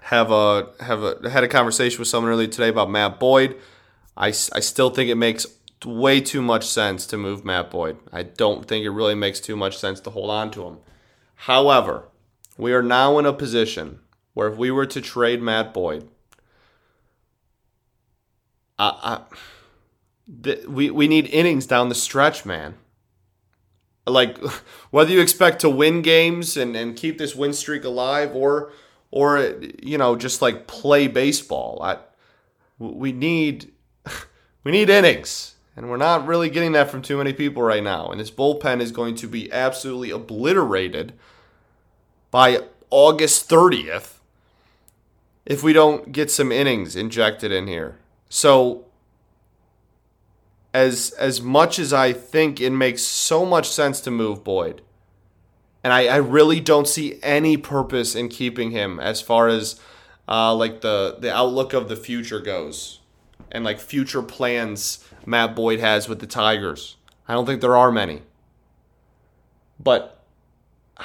have 0.03 0.31
a 0.31 0.69
have 0.79 1.03
a 1.03 1.29
had 1.29 1.43
a 1.43 1.49
conversation 1.49 1.99
with 1.99 2.07
someone 2.07 2.31
earlier 2.31 2.47
today 2.47 2.69
about 2.69 2.89
Matt 2.89 3.19
Boyd. 3.19 3.57
I, 4.15 4.27
I 4.27 4.61
still 4.61 4.89
think 4.89 5.09
it 5.09 5.15
makes 5.15 5.45
way 5.85 6.21
too 6.21 6.41
much 6.41 6.65
sense 6.65 7.05
to 7.07 7.17
move 7.17 7.45
Matt 7.45 7.69
Boyd. 7.69 7.97
I 8.11 8.23
don't 8.23 8.67
think 8.67 8.83
it 8.83 8.89
really 8.89 9.15
makes 9.15 9.39
too 9.39 9.55
much 9.55 9.77
sense 9.77 9.99
to 10.01 10.09
hold 10.09 10.29
on 10.29 10.51
to 10.51 10.63
him. 10.63 10.77
However, 11.35 12.05
we 12.57 12.73
are 12.73 12.81
now 12.81 13.19
in 13.19 13.25
a 13.25 13.33
position 13.33 13.99
where 14.33 14.47
if 14.47 14.57
we 14.57 14.71
were 14.71 14.85
to 14.87 15.01
trade 15.01 15.41
Matt 15.41 15.73
Boyd, 15.73 16.09
I, 18.79 19.21
I, 20.41 20.65
we, 20.67 20.89
we 20.89 21.07
need 21.07 21.27
innings 21.27 21.67
down 21.67 21.89
the 21.89 21.95
stretch, 21.95 22.45
man. 22.45 22.75
Like, 24.05 24.37
whether 24.91 25.11
you 25.11 25.21
expect 25.21 25.61
to 25.61 25.69
win 25.69 26.01
games 26.01 26.57
and, 26.57 26.75
and 26.75 26.95
keep 26.95 27.17
this 27.17 27.35
win 27.35 27.53
streak 27.53 27.83
alive 27.83 28.35
or, 28.35 28.71
or 29.11 29.59
you 29.81 29.97
know, 29.97 30.15
just 30.15 30.41
like 30.41 30.67
play 30.67 31.07
baseball, 31.07 31.79
I, 31.81 31.97
we 32.79 33.11
need 33.11 33.71
we 34.63 34.71
need 34.71 34.89
innings. 34.89 35.55
And 35.77 35.91
we're 35.91 35.97
not 35.97 36.25
really 36.25 36.49
getting 36.49 36.71
that 36.71 36.89
from 36.89 37.03
too 37.03 37.17
many 37.17 37.33
people 37.33 37.61
right 37.61 37.83
now. 37.83 38.09
And 38.09 38.19
this 38.19 38.31
bullpen 38.31 38.81
is 38.81 38.91
going 38.91 39.13
to 39.15 39.27
be 39.27 39.51
absolutely 39.51 40.09
obliterated 40.09 41.13
by 42.31 42.63
August 42.89 43.47
30th 43.47 44.15
if 45.45 45.61
we 45.61 45.73
don't 45.73 46.11
get 46.11 46.31
some 46.31 46.51
innings 46.51 46.95
injected 46.95 47.51
in 47.51 47.67
here. 47.67 47.95
So 48.27 48.85
as 50.73 51.11
as 51.11 51.41
much 51.41 51.77
as 51.77 51.93
I 51.93 52.11
think 52.11 52.59
it 52.59 52.71
makes 52.71 53.03
so 53.03 53.45
much 53.45 53.69
sense 53.69 54.01
to 54.01 54.11
move 54.11 54.43
Boyd, 54.43 54.81
and 55.83 55.93
I, 55.93 56.07
I 56.07 56.17
really 56.17 56.59
don't 56.59 56.87
see 56.87 57.19
any 57.21 57.55
purpose 57.55 58.15
in 58.15 58.29
keeping 58.29 58.71
him 58.71 58.99
as 58.99 59.21
far 59.21 59.47
as 59.47 59.79
uh, 60.27 60.55
like 60.55 60.81
the 60.81 61.17
the 61.19 61.33
outlook 61.33 61.73
of 61.73 61.87
the 61.87 61.95
future 61.95 62.39
goes 62.39 62.99
and 63.51 63.63
like 63.63 63.79
future 63.79 64.21
plans 64.21 65.03
Matt 65.25 65.55
Boyd 65.55 65.79
has 65.79 66.07
with 66.07 66.19
the 66.19 66.27
Tigers. 66.27 66.97
I 67.27 67.33
don't 67.33 67.45
think 67.45 67.61
there 67.61 67.75
are 67.75 67.91
many. 67.91 68.21
But 69.79 70.23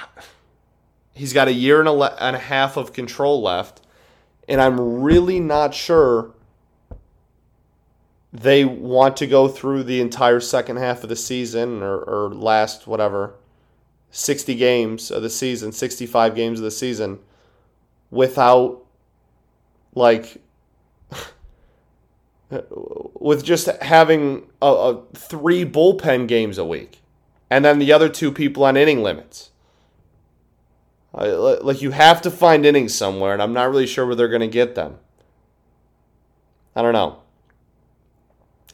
he's 1.15 1.33
got 1.33 1.49
a 1.49 1.53
year 1.53 1.81
and 1.81 1.89
a, 1.89 1.93
le- 1.93 2.17
and 2.21 2.37
a 2.37 2.41
half 2.41 2.77
of 2.77 2.93
control 2.93 3.43
left, 3.43 3.81
and 4.49 4.61
I'm 4.61 5.03
really 5.03 5.41
not 5.41 5.75
sure 5.75 6.33
they 8.33 8.65
want 8.65 9.17
to 9.19 9.27
go 9.27 9.47
through 9.47 9.83
the 9.83 10.01
entire 10.01 10.41
second 10.41 10.77
half 10.77 11.03
of 11.03 11.11
the 11.11 11.17
season 11.17 11.83
or, 11.83 11.99
or 11.99 12.31
last 12.31 12.87
whatever 12.87 13.35
60 14.11 14.55
games 14.55 15.11
of 15.11 15.23
the 15.23 15.31
season, 15.31 15.73
65 15.73 16.35
games 16.35 16.59
of 16.59 16.65
the 16.65 16.71
season 16.71 17.19
without 18.11 18.83
like 19.95 20.41
with 23.15 23.45
just 23.45 23.67
having 23.83 24.47
a, 24.61 24.67
a 24.67 25.03
three 25.15 25.65
bullpen 25.65 26.29
games 26.29 26.59
a 26.59 26.65
week, 26.65 27.01
and 27.51 27.65
then 27.65 27.79
the 27.79 27.93
other 27.93 28.09
two 28.09 28.33
people 28.33 28.65
on 28.65 28.77
inning 28.77 29.03
limits. 29.03 29.51
like 31.13 31.83
you 31.83 31.93
have 31.93 32.23
to 32.23 32.31
find 32.31 32.67
innings 32.67 32.95
somewhere, 32.95 33.33
and 33.33 33.43
I'm 33.43 33.53
not 33.53 33.71
really 33.71 33.87
sure 33.87 34.07
where 34.07 34.15
they're 34.15 34.29
going 34.29 34.41
to 34.41 34.49
get 34.49 34.75
them. 34.75 34.99
I 36.75 36.83
don't 36.83 36.93
know. 36.93 37.19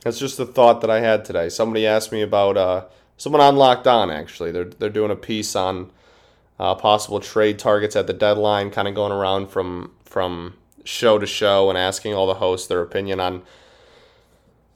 That's 0.05 0.19
just 0.19 0.39
a 0.39 0.47
thought 0.47 0.81
that 0.81 0.91
I 0.91 1.01
had 1.01 1.25
today. 1.25 1.49
Somebody 1.49 1.87
asked 1.87 2.13
me 2.13 2.23
about 2.23 2.57
uh, 2.57 2.85
someone 3.17 3.43
on 3.43 3.57
Locked 3.57 3.87
On. 3.87 4.11
Actually, 4.11 4.53
they're 4.53 4.65
they're 4.65 4.91
doing 4.91 5.11
a 5.11 5.17
piece 5.17 5.57
on 5.57 5.91
uh, 6.59 6.75
possible 6.75 7.21
trade 7.21 7.59
targets 7.59 7.97
at 7.97 8.07
the 8.07 8.13
deadline, 8.13 8.71
kind 8.71 8.89
of 8.89 8.95
going 8.95 9.13
around 9.13 9.49
from 9.49 9.93
from 10.05 10.55
show 10.85 11.19
to 11.19 11.27
show 11.27 11.69
and 11.69 11.77
asking 11.77 12.15
all 12.15 12.27
the 12.27 12.35
hosts 12.35 12.67
their 12.67 12.81
opinion 12.81 13.21
on 13.21 13.43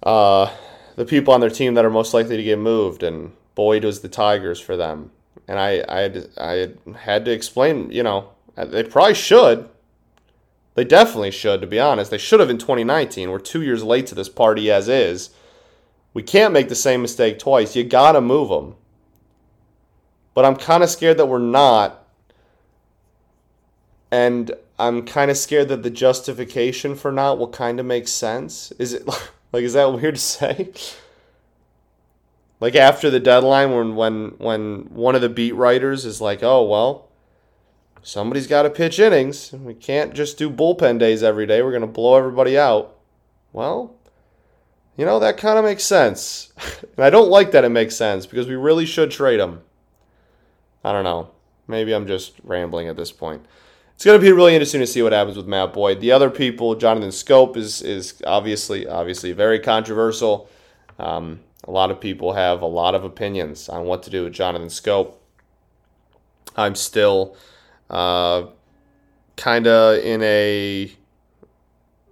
uh, 0.03 0.51
the 0.97 1.05
people 1.05 1.33
on 1.35 1.41
their 1.41 1.51
team 1.51 1.75
that 1.75 1.85
are 1.85 1.91
most 1.91 2.15
likely 2.15 2.37
to 2.37 2.43
get 2.43 2.59
moved, 2.59 3.03
and 3.03 3.33
Boyd 3.55 3.85
was 3.85 4.01
the 4.01 4.09
Tigers 4.09 4.61
for 4.61 4.77
them. 4.77 5.11
And 5.49 5.59
I, 5.59 5.85
I, 5.89 6.01
had, 6.01 6.29
I 6.39 6.69
had 6.99 7.25
to 7.25 7.33
explain, 7.33 7.91
you 7.91 8.03
know, 8.03 8.31
they 8.57 8.85
probably 8.85 9.15
should. 9.15 9.69
They 10.75 10.85
definitely 10.85 11.31
should, 11.31 11.61
to 11.61 11.67
be 11.67 11.81
honest. 11.81 12.11
They 12.11 12.19
should 12.19 12.41
have 12.41 12.51
in 12.51 12.59
2019. 12.59 13.31
We're 13.31 13.39
two 13.39 13.63
years 13.63 13.83
late 13.83 14.07
to 14.09 14.15
this 14.15 14.29
party 14.29 14.71
as 14.71 14.89
is. 14.89 15.31
We 16.15 16.23
can't 16.23 16.53
make 16.53 16.69
the 16.69 16.75
same 16.75 17.03
mistake 17.03 17.39
twice. 17.39 17.77
You 17.77 17.85
got 17.85 18.13
to 18.13 18.21
move 18.21 18.49
them. 18.49 18.77
But 20.35 20.45
I'm 20.45 20.57
kind 20.57 20.83
of 20.83 20.91
scared 20.91 21.19
that 21.19 21.27
we're 21.27 21.39
not. 21.39 22.07
And 24.11 24.53
I'm 24.79 25.05
kind 25.05 25.31
of 25.31 25.37
scared 25.37 25.69
that 25.69 25.83
the 25.83 25.91
justification 25.91 26.95
for 26.95 27.13
not 27.13 27.39
will 27.39 27.49
kind 27.49 27.81
of 27.81 27.87
make 27.87 28.09
sense. 28.09 28.73
Is 28.73 28.95
it 28.95 29.09
like 29.53 29.65
is 29.65 29.75
that 29.75 29.93
weird 29.93 30.17
to 30.17 30.21
say? 30.21 30.73
Like 32.61 32.77
after 32.77 33.11
the 33.11 33.21
deadline 33.21 33.73
when 33.73 33.97
when 33.97 34.35
when 34.39 34.87
one 34.91 35.15
of 35.15 35.21
the 35.21 35.29
beat 35.29 35.53
writers 35.53 36.05
is 36.05 36.21
like, 36.21 36.43
"Oh, 36.43 36.65
well, 36.65 37.09
somebody's 38.03 38.47
got 38.47 38.63
to 38.63 38.71
pitch 38.71 39.01
innings. 39.01 39.53
We 39.53 39.75
can't 39.75 40.15
just 40.15 40.39
do 40.39 40.49
bullpen 40.49 40.99
days 40.99 41.23
every 41.23 41.47
day. 41.47 41.61
We're 41.63 41.77
to 41.79 41.87
blow 41.87 42.17
everybody 42.17 42.57
out." 42.57 42.97
Well, 43.53 43.97
you 44.97 45.05
know, 45.05 45.19
that 45.19 45.39
kind 45.39 45.59
of 45.59 45.65
makes 45.65 45.85
sense. 45.85 46.53
and 46.97 47.05
I 47.05 47.11
don't 47.11 47.31
like 47.31 47.51
that 47.51 47.65
it 47.65 47.71
makes 47.71 47.97
sense 47.97 48.27
because 48.27 48.47
we 48.47 48.55
really 48.55 48.87
should 48.87 49.11
trade 49.11 49.41
him. 49.41 49.63
I 50.85 50.93
don't 50.93 51.05
know. 51.05 51.31
Maybe 51.67 51.93
I'm 51.93 52.07
just 52.07 52.35
rambling 52.45 52.89
at 52.89 52.97
this 52.97 53.13
point. 53.13 53.45
It's 53.95 54.05
going 54.05 54.19
to 54.19 54.25
be 54.25 54.33
really 54.33 54.55
interesting 54.55 54.81
to 54.81 54.87
see 54.87 55.03
what 55.03 55.13
happens 55.13 55.37
with 55.37 55.47
Matt 55.47 55.73
Boyd. 55.73 56.01
The 56.01 56.13
other 56.13 56.31
people, 56.31 56.75
Jonathan 56.75 57.11
Schoop 57.11 57.57
is 57.57 57.83
is 57.83 58.21
obviously 58.27 58.87
obviously 58.87 59.33
very 59.33 59.61
controversial. 59.61 60.49
Um, 60.99 61.41
a 61.65 61.71
lot 61.71 61.91
of 61.91 62.01
people 62.01 62.33
have 62.33 62.63
a 62.63 62.67
lot 62.67 62.95
of 62.95 63.05
opinions 63.05 63.69
on 63.69 63.85
what 63.85 64.03
to 64.05 64.11
do 64.11 64.25
with 64.25 64.33
Jonathan 64.33 64.69
Schoop. 64.69 65.13
I'm 66.57 66.75
still 66.75 67.37
uh, 67.91 68.47
kind 69.37 69.67
of 69.67 69.99
in 69.99 70.23
a. 70.23 70.93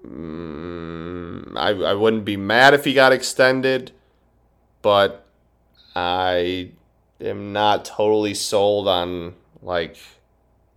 Mm, 0.06 1.56
I, 1.56 1.70
I 1.70 1.94
wouldn't 1.94 2.24
be 2.24 2.36
mad 2.36 2.74
if 2.74 2.84
he 2.84 2.94
got 2.94 3.12
extended, 3.12 3.92
but 4.82 5.26
I 5.94 6.70
am 7.20 7.52
not 7.52 7.84
totally 7.84 8.34
sold 8.34 8.88
on 8.88 9.34
like 9.62 9.96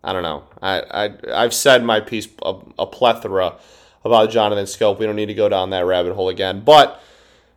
I 0.03 0.13
don't 0.13 0.23
know. 0.23 0.43
I, 0.61 0.81
I 0.81 1.43
I've 1.43 1.53
said 1.53 1.83
my 1.83 1.99
piece 1.99 2.27
a, 2.43 2.55
a 2.79 2.85
plethora 2.85 3.55
about 4.03 4.31
Jonathan 4.31 4.65
Schoop. 4.65 4.99
We 4.99 5.05
don't 5.05 5.15
need 5.15 5.27
to 5.27 5.33
go 5.33 5.47
down 5.47 5.69
that 5.69 5.85
rabbit 5.85 6.13
hole 6.13 6.29
again, 6.29 6.61
but 6.61 7.01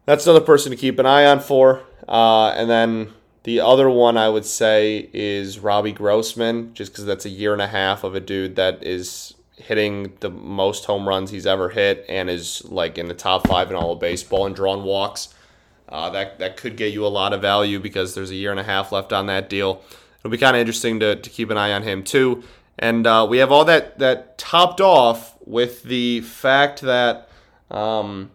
that's 0.05 0.26
another 0.26 0.45
person 0.45 0.71
to 0.71 0.76
keep 0.76 0.99
an 0.99 1.07
eye 1.07 1.26
on 1.26 1.41
for. 1.41 1.83
Uh, 2.09 2.50
and 2.50 2.71
then 2.71 3.12
the 3.43 3.61
other 3.61 3.91
one 3.91 4.17
I 4.17 4.29
would 4.29 4.45
say 4.45 5.11
is 5.12 5.59
Robbie 5.59 5.93
Grossman, 5.93 6.73
just 6.75 6.93
because 6.93 7.05
that's 7.05 7.25
a 7.25 7.31
year 7.31 7.53
and 7.53 7.62
a 7.62 7.67
half 7.67 8.05
of 8.05 8.15
a 8.15 8.21
dude 8.21 8.57
that 8.57 8.83
is 8.85 9.35
hitting 9.57 10.12
the 10.21 10.31
most 10.31 10.85
home 10.85 11.09
runs 11.09 11.31
he's 11.31 11.47
ever 11.47 11.71
hit 11.71 12.05
and 12.09 12.29
is 12.29 12.65
like 12.67 12.99
in 12.99 13.09
the 13.09 13.15
top 13.15 13.49
five 13.49 13.71
in 13.71 13.76
all 13.76 13.93
of 13.93 14.00
baseball 14.00 14.47
and 14.47 14.55
drawing 14.55 14.85
walks. 14.85 15.35
Uh, 15.88 16.11
that 16.11 16.38
that 16.38 16.57
could 16.57 16.76
get 16.76 16.93
you 16.93 17.07
a 17.07 17.09
lot 17.09 17.33
of 17.33 17.41
value 17.41 17.79
because 17.79 18.15
there's 18.15 18.31
a 18.31 18.35
year 18.35 18.50
and 18.50 18.59
a 18.61 18.65
half 18.65 18.91
left 18.91 19.12
on 19.12 19.26
that 19.26 19.49
deal 19.49 19.83
it'll 20.18 20.30
be 20.30 20.38
kind 20.38 20.56
of 20.56 20.61
interesting 20.61 21.00
to, 21.00 21.16
to 21.16 21.30
keep 21.30 21.50
an 21.50 21.58
eye 21.58 21.73
on 21.73 21.82
him 21.82 22.02
too. 22.02 22.42
And 22.78 23.06
uh, 23.06 23.26
we 23.28 23.38
have 23.38 23.50
all 23.50 23.64
that 23.64 23.99
that 23.99 24.37
topped 24.38 24.80
off 24.80 25.37
with 25.46 25.82
the 25.85 26.20
fact 26.20 26.82
that, 26.82 27.28
um, 27.70 28.30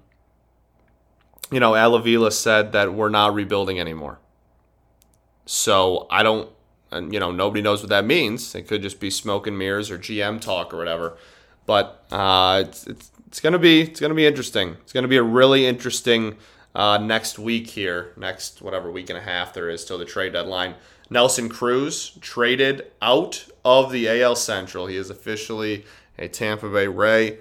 you 1.52 1.60
know, 1.60 1.76
Al 1.76 1.96
Avila 1.96 2.32
said 2.32 2.72
that 2.72 2.94
we're 2.94 3.10
not 3.10 3.34
rebuilding 3.34 3.80
anymore. 3.80 4.20
So 5.46 6.08
I 6.10 6.24
don't, 6.24 6.50
you 6.92 7.20
know, 7.20 7.32
nobody 7.32 7.62
knows 7.62 7.82
what 7.82 7.90
that 7.90 8.06
means. 8.06 8.56
It 8.56 8.68
could 8.68 8.82
just 8.82 9.00
be 9.00 9.10
smoke 9.10 9.46
and 9.48 9.58
mirrors 9.58 9.92
or 9.92 9.98
GM 9.98 10.42
talk 10.42 10.74
or 10.74 10.78
whatever. 10.78 11.18
But 11.66 12.04
uh, 12.12 12.64
it's, 12.66 12.88
it's 12.88 13.12
it's 13.32 13.40
gonna 13.40 13.60
be 13.60 13.82
it's 13.82 14.02
gonna 14.02 14.14
be 14.14 14.26
interesting. 14.26 14.76
It's 14.82 14.92
gonna 14.92 15.08
be 15.08 15.16
a 15.16 15.24
really 15.24 15.66
interesting 15.66 16.36
uh, 16.76 16.98
next 16.98 17.40
week 17.40 17.68
here, 17.68 18.12
next 18.18 18.62
whatever 18.62 18.92
week 18.92 19.10
and 19.10 19.18
a 19.18 19.22
half 19.22 19.54
there 19.54 19.70
is 19.70 19.86
till 19.86 19.98
the 19.98 20.04
trade 20.04 20.34
deadline. 20.34 20.76
Nelson 21.12 21.50
Cruz 21.50 22.18
traded 22.22 22.86
out 23.02 23.46
of 23.66 23.92
the 23.92 24.08
AL 24.08 24.38
Central. 24.38 24.88
He 24.88 24.96
is 24.96 25.10
officially 25.10 25.86
a 26.18 26.30
Tampa 26.30 26.70
Bay 26.70 26.88
Ray. 26.88 27.40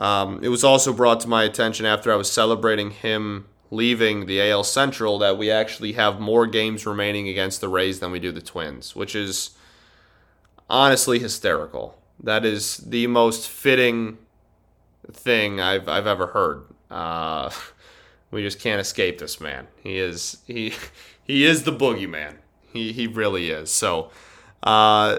Um, 0.00 0.40
it 0.42 0.48
was 0.48 0.64
also 0.64 0.92
brought 0.92 1.20
to 1.20 1.28
my 1.28 1.44
attention 1.44 1.86
after 1.86 2.12
I 2.12 2.16
was 2.16 2.30
celebrating 2.30 2.90
him 2.90 3.46
leaving 3.70 4.26
the 4.26 4.40
AL 4.50 4.64
Central 4.64 5.18
that 5.18 5.38
we 5.38 5.48
actually 5.48 5.92
have 5.92 6.18
more 6.18 6.46
games 6.46 6.86
remaining 6.86 7.28
against 7.28 7.60
the 7.60 7.68
Rays 7.68 8.00
than 8.00 8.10
we 8.10 8.18
do 8.18 8.32
the 8.32 8.42
Twins, 8.42 8.96
which 8.96 9.14
is 9.14 9.50
honestly 10.68 11.20
hysterical. 11.20 11.96
That 12.20 12.44
is 12.44 12.78
the 12.78 13.06
most 13.06 13.48
fitting 13.48 14.18
thing 15.12 15.60
I've 15.60 15.88
I've 15.88 16.08
ever 16.08 16.28
heard. 16.28 16.64
Uh, 16.90 17.50
we 18.32 18.42
just 18.42 18.58
can't 18.58 18.80
escape 18.80 19.18
this 19.18 19.40
man. 19.40 19.68
He 19.84 19.98
is 19.98 20.38
he 20.48 20.74
he 21.22 21.44
is 21.44 21.62
the 21.62 21.72
boogeyman. 21.72 22.38
He 22.78 22.92
he 22.92 23.06
really 23.06 23.50
is. 23.50 23.70
So, 23.70 24.10
uh, 24.62 25.18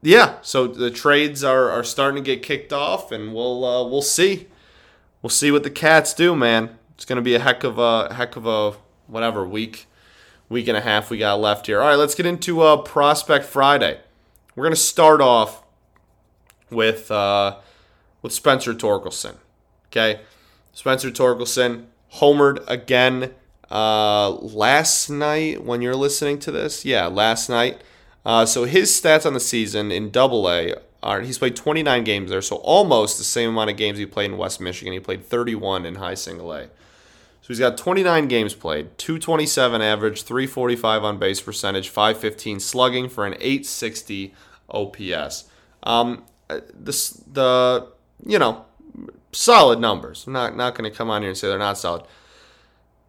yeah. 0.00 0.36
So 0.42 0.66
the 0.66 0.90
trades 0.90 1.44
are, 1.44 1.70
are 1.70 1.84
starting 1.84 2.24
to 2.24 2.34
get 2.34 2.42
kicked 2.42 2.72
off, 2.72 3.12
and 3.12 3.34
we'll 3.34 3.64
uh, 3.64 3.86
we'll 3.86 4.02
see. 4.02 4.48
We'll 5.20 5.30
see 5.30 5.52
what 5.52 5.62
the 5.62 5.70
Cats 5.70 6.14
do, 6.14 6.34
man. 6.34 6.78
It's 6.94 7.04
gonna 7.04 7.22
be 7.22 7.34
a 7.34 7.38
heck 7.38 7.62
of 7.62 7.78
a 7.78 8.14
heck 8.14 8.36
of 8.36 8.46
a 8.46 8.72
whatever 9.06 9.46
week 9.46 9.86
week 10.48 10.68
and 10.68 10.76
a 10.76 10.80
half 10.80 11.10
we 11.10 11.18
got 11.18 11.40
left 11.40 11.66
here. 11.66 11.80
All 11.80 11.88
right, 11.88 11.96
let's 11.96 12.14
get 12.14 12.26
into 12.26 12.60
uh, 12.60 12.78
Prospect 12.78 13.44
Friday. 13.44 14.00
We're 14.56 14.64
gonna 14.64 14.76
start 14.76 15.20
off 15.20 15.62
with 16.70 17.10
uh, 17.10 17.58
with 18.22 18.32
Spencer 18.32 18.74
Torkelson. 18.74 19.36
Okay, 19.88 20.20
Spencer 20.72 21.10
Torkelson 21.10 21.86
homered 22.14 22.62
again 22.68 23.34
uh, 23.72 24.30
last 24.30 25.08
night 25.08 25.64
when 25.64 25.80
you're 25.80 25.96
listening 25.96 26.38
to 26.40 26.52
this. 26.52 26.84
Yeah, 26.84 27.06
last 27.06 27.48
night. 27.48 27.80
Uh, 28.24 28.44
so 28.44 28.64
his 28.64 28.90
stats 28.90 29.24
on 29.26 29.32
the 29.32 29.40
season 29.40 29.90
in 29.90 30.10
Double 30.10 30.48
A 30.48 30.74
are 31.02 31.22
he's 31.22 31.38
played 31.38 31.56
29 31.56 32.04
games 32.04 32.30
there, 32.30 32.42
so 32.42 32.56
almost 32.56 33.18
the 33.18 33.24
same 33.24 33.48
amount 33.48 33.70
of 33.70 33.76
games 33.76 33.98
he 33.98 34.06
played 34.06 34.30
in 34.30 34.36
West 34.36 34.60
Michigan. 34.60 34.92
He 34.92 35.00
played 35.00 35.24
31 35.24 35.86
in 35.86 35.96
High 35.96 36.14
Single 36.14 36.52
A. 36.52 36.64
So 36.64 37.48
he's 37.48 37.58
got 37.58 37.76
29 37.76 38.28
games 38.28 38.54
played, 38.54 38.96
227 38.98 39.82
average, 39.82 40.22
345 40.22 41.02
on 41.02 41.18
base 41.18 41.40
percentage, 41.40 41.88
515 41.88 42.60
slugging 42.60 43.08
for 43.08 43.26
an 43.26 43.34
860 43.34 44.34
OPS. 44.68 45.44
Um, 45.82 46.24
uh, 46.48 46.60
the 46.78 47.88
you 48.24 48.38
know 48.38 48.66
solid 49.32 49.80
numbers. 49.80 50.26
I'm 50.26 50.34
not 50.34 50.56
not 50.56 50.74
going 50.74 50.88
to 50.88 50.96
come 50.96 51.10
on 51.10 51.22
here 51.22 51.30
and 51.30 51.38
say 51.38 51.48
they're 51.48 51.58
not 51.58 51.78
solid. 51.78 52.04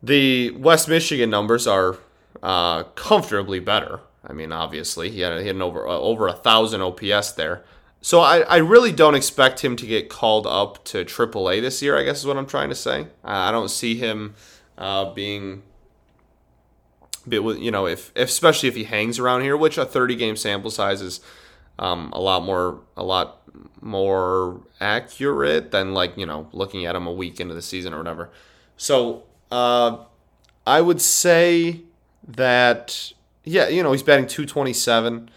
The 0.04 0.52
West 0.52 0.90
Michigan 0.90 1.30
numbers 1.30 1.66
are 1.66 1.98
uh, 2.44 2.84
comfortably 2.84 3.60
better. 3.60 4.02
I 4.26 4.34
mean, 4.34 4.52
obviously, 4.52 5.10
he 5.10 5.22
had, 5.22 5.40
he 5.40 5.48
had 5.48 5.56
an 5.56 5.62
over 5.62 5.88
uh, 5.88 5.92
over 5.92 6.28
a 6.28 6.34
thousand 6.34 6.82
OPS 6.82 7.32
there. 7.32 7.64
So 8.02 8.20
I, 8.20 8.40
I 8.42 8.58
really 8.58 8.92
don't 8.92 9.16
expect 9.16 9.64
him 9.64 9.78
to 9.78 9.88
get 9.88 10.10
called 10.10 10.46
up 10.46 10.84
to 10.86 11.06
AAA 11.06 11.62
this 11.62 11.82
year. 11.82 11.98
I 11.98 12.04
guess 12.04 12.20
is 12.20 12.26
what 12.26 12.38
I'm 12.38 12.46
trying 12.46 12.68
to 12.68 12.76
say. 12.76 13.08
I 13.24 13.50
don't 13.52 13.70
see 13.70 13.96
him 13.96 14.36
uh, 14.78 15.14
being, 15.14 15.64
you 17.26 17.72
know, 17.72 17.88
if, 17.88 18.12
if 18.14 18.28
especially 18.28 18.68
if 18.68 18.76
he 18.76 18.84
hangs 18.84 19.20
around 19.20 19.42
here, 19.44 19.56
which 19.56 19.78
a 19.78 19.86
30 19.86 20.18
game 20.18 20.36
sample 20.36 20.70
size 20.70 21.02
is 21.02 21.22
um, 21.80 22.12
a 22.12 22.20
lot 22.20 22.44
more 22.44 22.82
a 22.98 23.04
lot 23.04 23.42
more 23.82 24.62
accurate 24.82 25.72
than 25.72 25.94
like 25.94 26.18
you 26.18 26.26
know 26.26 26.48
looking 26.52 26.86
at 26.86 26.96
him 26.96 27.08
a 27.08 27.12
week 27.12 27.40
into 27.40 27.54
the 27.54 27.62
season 27.62 27.94
or 27.94 27.98
whatever. 27.98 28.30
So 28.76 29.24
uh, 29.54 29.98
I 30.66 30.82
would 30.82 31.00
say 31.00 31.82
that 32.28 33.14
yeah, 33.44 33.68
you 33.68 33.84
know 33.84 33.92
he's 33.92 34.02
batting 34.02 34.26
227. 34.26 35.30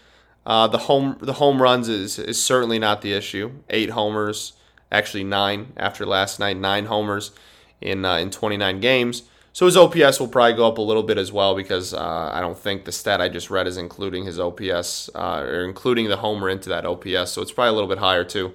Uh, 0.45 0.67
the 0.67 0.79
home 0.79 1.17
the 1.21 1.33
home 1.33 1.61
runs 1.61 1.87
is 1.87 2.17
is 2.17 2.41
certainly 2.41 2.79
not 2.79 3.01
the 3.01 3.13
issue. 3.13 3.51
Eight 3.69 3.91
homers, 3.91 4.53
actually 4.91 5.23
nine 5.23 5.73
after 5.77 6.03
last 6.03 6.39
night. 6.39 6.57
Nine 6.57 6.85
homers 6.85 7.31
in 7.79 8.05
uh, 8.05 8.15
in 8.15 8.31
29 8.31 8.79
games. 8.79 9.23
So 9.53 9.65
his 9.65 9.77
OPS 9.77 10.19
will 10.19 10.27
probably 10.27 10.53
go 10.53 10.67
up 10.67 10.77
a 10.79 10.81
little 10.81 11.03
bit 11.03 11.17
as 11.17 11.31
well 11.31 11.55
because 11.55 11.93
uh, 11.93 12.31
I 12.31 12.41
don't 12.41 12.57
think 12.57 12.85
the 12.85 12.91
stat 12.91 13.21
I 13.21 13.29
just 13.29 13.49
read 13.49 13.67
is 13.67 13.77
including 13.77 14.25
his 14.25 14.39
OPS 14.39 15.09
uh, 15.15 15.39
or 15.39 15.63
including 15.63 16.09
the 16.09 16.17
homer 16.17 16.49
into 16.49 16.69
that 16.69 16.85
OPS. 16.85 17.31
So 17.31 17.41
it's 17.41 17.51
probably 17.51 17.69
a 17.69 17.73
little 17.73 17.89
bit 17.89 17.97
higher 17.97 18.23
too. 18.23 18.53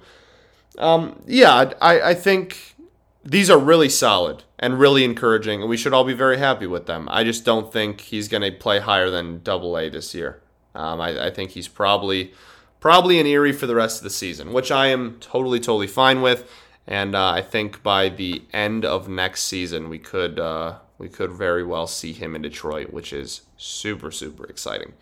Um, 0.77 1.21
yeah, 1.27 1.73
I, 1.81 2.01
I 2.01 2.13
think 2.13 2.72
these 3.23 3.49
are 3.49 3.57
really 3.57 3.89
solid 3.89 4.43
and 4.59 4.79
really 4.79 5.03
encouraging, 5.03 5.61
and 5.61 5.69
we 5.69 5.77
should 5.77 5.93
all 5.93 6.03
be 6.03 6.13
very 6.13 6.37
happy 6.37 6.67
with 6.67 6.85
them. 6.85 7.07
I 7.09 7.23
just 7.23 7.45
don't 7.45 7.71
think 7.71 8.01
he's 8.01 8.27
going 8.27 8.43
to 8.43 8.51
play 8.51 8.79
higher 8.79 9.09
than 9.09 9.41
Double 9.43 9.77
A 9.77 9.89
this 9.89 10.13
year. 10.13 10.41
Um, 10.75 10.99
I, 10.99 11.27
I, 11.27 11.29
think 11.29 11.51
he's 11.51 11.67
probably 11.67 12.33
probably 12.79 13.19
an 13.19 13.27
Erie 13.27 13.53
for 13.53 13.67
the 13.67 13.75
rest 13.75 13.99
of 13.99 14.03
the 14.03 14.09
season, 14.09 14.51
which 14.51 14.71
I 14.71 14.87
am 14.87 15.17
totally 15.19 15.59
totally 15.59 15.87
fine 15.87 16.21
with. 16.21 16.49
and 16.87 17.15
uh, 17.15 17.29
I 17.29 17.41
think 17.41 17.83
by 17.83 18.09
the 18.09 18.43
end 18.51 18.83
of 18.83 19.07
next 19.07 19.43
season 19.43 19.87
we 19.87 19.99
could 19.99 20.39
uh, 20.39 20.79
we 20.97 21.09
could 21.09 21.31
very 21.31 21.63
well 21.63 21.87
see 21.87 22.11
him 22.11 22.35
in 22.35 22.41
Detroit, 22.41 22.91
which 22.91 23.13
is 23.13 23.41
super 23.55 24.09
super 24.09 24.45
exciting. 24.45 24.93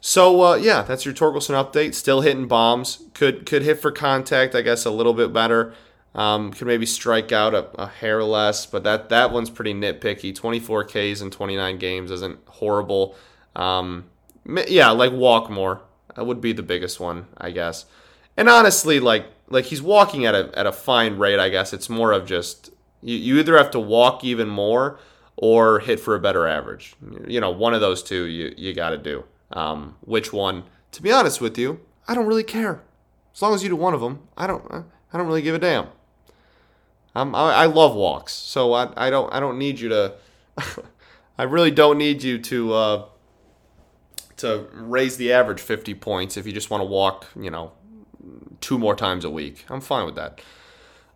So 0.00 0.42
uh, 0.42 0.54
yeah, 0.56 0.82
that's 0.82 1.04
your 1.04 1.14
Torkelson 1.14 1.54
update. 1.54 1.94
Still 1.94 2.22
hitting 2.22 2.48
bombs. 2.48 3.04
Could 3.14 3.46
could 3.46 3.62
hit 3.62 3.80
for 3.80 3.92
contact, 3.92 4.54
I 4.54 4.62
guess, 4.62 4.84
a 4.84 4.90
little 4.90 5.14
bit 5.14 5.32
better. 5.32 5.74
Um, 6.14 6.52
could 6.52 6.66
maybe 6.66 6.86
strike 6.86 7.32
out 7.32 7.54
a, 7.54 7.68
a, 7.80 7.86
hair 7.86 8.24
less, 8.24 8.66
but 8.66 8.82
that 8.84 9.10
that 9.10 9.30
one's 9.30 9.50
pretty 9.50 9.74
nitpicky. 9.74 10.34
24 10.34 10.84
Ks 10.84 11.20
in 11.20 11.30
29 11.30 11.78
games 11.78 12.10
isn't 12.10 12.38
horrible. 12.46 13.14
Um, 13.54 14.06
yeah, 14.66 14.90
like 14.90 15.12
walk 15.12 15.50
more. 15.50 15.82
That 16.16 16.24
would 16.24 16.40
be 16.40 16.52
the 16.52 16.62
biggest 16.62 16.98
one, 16.98 17.26
I 17.36 17.50
guess. 17.50 17.84
And 18.36 18.48
honestly, 18.48 19.00
like 19.00 19.26
like 19.48 19.66
he's 19.66 19.82
walking 19.82 20.24
at 20.24 20.34
a 20.34 20.50
at 20.58 20.66
a 20.66 20.72
fine 20.72 21.18
rate. 21.18 21.38
I 21.38 21.50
guess 21.50 21.72
it's 21.72 21.88
more 21.88 22.12
of 22.12 22.26
just 22.26 22.70
you, 23.02 23.16
you 23.16 23.38
either 23.38 23.56
have 23.56 23.70
to 23.72 23.80
walk 23.80 24.24
even 24.24 24.48
more 24.48 24.98
or 25.36 25.80
hit 25.80 26.00
for 26.00 26.14
a 26.14 26.20
better 26.20 26.46
average. 26.46 26.94
You 27.26 27.40
know, 27.40 27.50
one 27.50 27.74
of 27.74 27.80
those 27.80 28.02
two 28.02 28.24
you 28.24 28.54
you 28.56 28.74
got 28.74 28.90
to 28.90 28.98
do. 28.98 29.24
Um, 29.52 29.96
which 30.00 30.32
one? 30.32 30.64
To 30.92 31.02
be 31.02 31.12
honest 31.12 31.40
with 31.40 31.58
you, 31.58 31.80
I 32.06 32.14
don't 32.14 32.26
really 32.26 32.44
care. 32.44 32.82
As 33.34 33.42
long 33.42 33.54
as 33.54 33.62
you 33.62 33.68
do 33.68 33.76
one 33.76 33.94
of 33.94 34.00
them, 34.00 34.20
I 34.36 34.46
don't 34.46 34.64
I 35.12 35.18
don't 35.18 35.26
really 35.26 35.42
give 35.42 35.54
a 35.54 35.58
damn. 35.58 35.88
I'm, 37.18 37.34
I, 37.34 37.54
I 37.54 37.66
love 37.66 37.94
walks, 37.94 38.32
so 38.32 38.72
I, 38.72 38.92
I 38.96 39.10
don't 39.10 39.32
I 39.32 39.40
don't 39.40 39.58
need 39.58 39.80
you 39.80 39.88
to. 39.88 40.14
I 41.38 41.44
really 41.44 41.70
don't 41.70 41.98
need 41.98 42.22
you 42.22 42.38
to 42.38 42.72
uh, 42.72 43.04
to 44.38 44.66
raise 44.72 45.16
the 45.16 45.32
average 45.32 45.60
50 45.60 45.94
points 45.94 46.36
if 46.36 46.46
you 46.46 46.52
just 46.52 46.70
want 46.70 46.80
to 46.80 46.84
walk, 46.86 47.26
you 47.38 47.50
know, 47.50 47.72
two 48.60 48.78
more 48.78 48.94
times 48.94 49.24
a 49.24 49.30
week. 49.30 49.64
I'm 49.68 49.80
fine 49.80 50.06
with 50.06 50.14
that. 50.16 50.40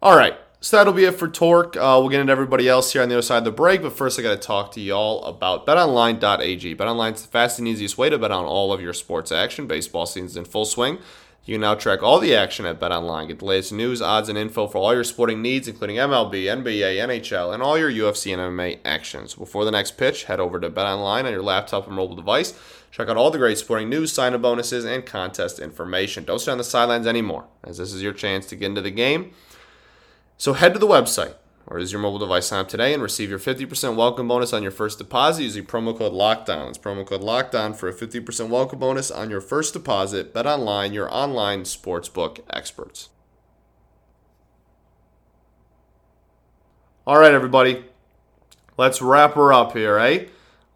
All 0.01 0.17
right. 0.17 0.37
So 0.61 0.77
that'll 0.77 0.93
be 0.93 1.05
it 1.05 1.17
for 1.17 1.27
Torque. 1.27 1.77
Uh, 1.77 1.99
we'll 1.99 2.09
get 2.09 2.21
into 2.21 2.31
everybody 2.31 2.69
else 2.69 2.93
here 2.93 3.03
on 3.03 3.09
the 3.09 3.17
other 3.17 3.23
side 3.23 3.39
of 3.39 3.45
the 3.45 3.51
break, 3.51 3.83
but 3.83 3.97
first 3.97 4.17
I 4.17 4.23
got 4.23 4.31
to 4.31 4.37
talk 4.37 4.71
to 4.73 4.81
y'all 4.81 5.25
about 5.25 5.67
betonline.ag. 5.67 6.77
BetOnline 6.77 7.15
is 7.15 7.23
the 7.23 7.29
fastest 7.29 7.59
and 7.59 7.67
easiest 7.67 7.99
way 7.99 8.09
to 8.09 8.17
bet 8.17 8.31
on 8.31 8.45
all 8.45 8.73
of 8.73 8.81
your 8.81 8.93
sports 8.93 9.33
action. 9.33 9.67
Baseball 9.67 10.07
season's 10.07 10.37
in 10.37 10.45
full 10.45 10.65
swing. 10.65 10.99
You 11.45 11.55
can 11.55 11.63
now 11.63 11.75
track 11.75 12.03
all 12.03 12.21
the 12.21 12.37
action 12.37 12.67
at 12.67 12.79
BetOnline. 12.79 13.29
Get 13.29 13.41
the 13.41 13.47
latest 13.47 13.73
news, 13.73 14.01
odds, 14.01 14.29
and 14.29 14.39
info 14.39 14.69
for 14.69 14.79
all 14.79 14.95
your 14.95 15.03
sporting 15.03 15.43
needs, 15.43 15.67
including 15.67 15.97
MLB, 15.97 16.45
NBA, 16.45 16.99
NHL, 16.99 17.53
and 17.53 17.63
all 17.63 17.77
your 17.77 17.91
UFC 17.91 18.33
and 18.33 18.41
MMA 18.41 18.79
actions. 18.85 19.35
Before 19.35 19.65
the 19.65 19.73
next 19.73 19.97
pitch, 19.97 20.25
head 20.25 20.39
over 20.39 20.61
to 20.61 20.71
BetOnline 20.71 21.25
on 21.25 21.33
your 21.33 21.43
laptop 21.43 21.89
or 21.89 21.91
mobile 21.91 22.15
device 22.15 22.55
Check 22.93 23.09
out 23.09 23.17
all 23.17 23.31
the 23.31 23.39
great 23.39 23.57
sporting 23.57 23.89
news, 23.89 24.13
sign 24.13 24.35
up 24.35 24.43
bonuses, 24.43 24.85
and 24.85 25.05
contest 25.05 25.59
information. 25.59 26.25
Don't 26.25 26.39
sit 26.39 26.51
on 26.51 26.59
the 26.59 26.65
sidelines 26.65 27.07
anymore, 27.07 27.47
as 27.65 27.79
this 27.79 27.95
is 27.95 28.03
your 28.03 28.13
chance 28.13 28.45
to 28.47 28.57
get 28.57 28.67
into 28.67 28.83
the 28.83 28.91
game. 28.91 29.33
So 30.37 30.53
head 30.53 30.75
to 30.75 30.79
the 30.79 30.87
website 30.87 31.35
or 31.67 31.79
use 31.79 31.93
your 31.93 32.01
mobile 32.01 32.19
device 32.19 32.47
sign 32.47 32.61
up 32.61 32.69
today 32.69 32.93
and 32.95 33.03
receive 33.03 33.31
your 33.31 33.39
50% 33.39 33.97
welcome 33.97 34.29
bonus 34.29 34.53
on 34.53 34.63
your 34.63 34.71
first 34.71 34.99
deposit 34.99 35.43
using 35.45 35.65
promo 35.65 35.97
code 35.97 36.13
LOCKDOWN. 36.13 36.69
It's 36.69 36.79
promo 36.79 37.07
code 37.07 37.23
LOCKDOWN 37.23 37.77
for 37.77 37.89
a 37.89 37.95
50% 37.95 38.49
welcome 38.49 38.79
bonus 38.79 39.11
on 39.11 39.31
your 39.31 39.41
first 39.41 39.73
deposit. 39.73 40.35
Bet 40.35 40.47
online, 40.47 40.93
your 40.93 41.13
online 41.13 41.63
sportsbook 41.63 42.41
experts. 42.51 43.11
All 47.07 47.19
right, 47.19 47.33
everybody. 47.33 47.85
Let's 48.77 49.03
wrap 49.03 49.35
her 49.35 49.53
up 49.53 49.73
here, 49.73 49.99
eh? 49.99 50.27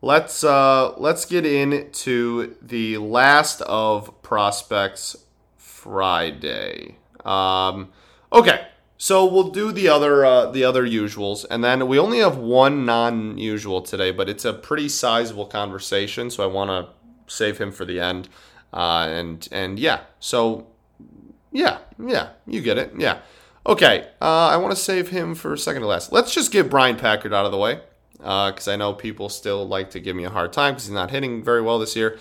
let's 0.03 0.45
uh, 0.45 0.95
let's 0.97 1.25
get 1.25 1.45
into 1.45 2.57
the 2.63 2.99
last 2.99 3.61
of 3.63 4.23
prospects 4.23 5.17
Friday. 5.57 6.97
Um, 7.25 7.91
okay, 8.33 8.67
so 8.99 9.27
we'll 9.27 9.51
do 9.51 9.73
the 9.73 9.89
other 9.89 10.25
uh, 10.25 10.51
the 10.51 10.65
other 10.65 10.87
usuals, 10.87 11.45
and 11.51 11.63
then 11.63 11.87
we 11.87 11.99
only 11.99 12.19
have 12.19 12.39
one 12.39 12.85
non-usual 12.85 13.83
today, 13.83 14.11
but 14.11 14.29
it's 14.29 14.45
a 14.45 14.53
pretty 14.53 14.89
sizable 14.89 15.47
conversation, 15.47 16.31
so 16.31 16.43
I 16.43 16.47
want 16.47 16.71
to 16.71 16.93
save 17.33 17.59
him 17.59 17.73
for 17.73 17.85
the 17.85 18.01
end. 18.01 18.29
Uh, 18.73 19.07
and 19.09 19.49
and 19.53 19.79
yeah, 19.79 20.01
so 20.19 20.67
yeah, 21.53 21.79
yeah, 21.99 22.31
you 22.47 22.61
get 22.61 22.79
it, 22.79 22.93
yeah. 22.99 23.19
Okay, 23.67 24.09
uh, 24.23 24.49
I 24.49 24.57
want 24.57 24.75
to 24.75 24.81
save 24.81 25.09
him 25.09 25.35
for 25.35 25.57
second 25.57 25.83
to 25.83 25.89
last. 25.89 26.13
Let's 26.13 26.33
just 26.33 26.53
get 26.53 26.71
Brian 26.71 26.97
Packard 26.97 27.35
out 27.35 27.47
of 27.47 27.53
the 27.53 27.59
way 27.59 27.81
because 28.19 28.69
uh, 28.69 28.73
I 28.73 28.77
know 28.77 28.93
people 28.95 29.29
still 29.29 29.67
like 29.67 29.91
to 29.91 30.01
give 30.01 30.17
me 30.17 30.25
a 30.25 30.31
hard 30.31 30.53
time 30.53 30.75
because 30.75 30.85
he's 30.87 30.95
not 30.95 31.11
hitting 31.11 31.43
very 31.43 31.61
well 31.61 31.79
this 31.79 31.97
year. 31.97 32.19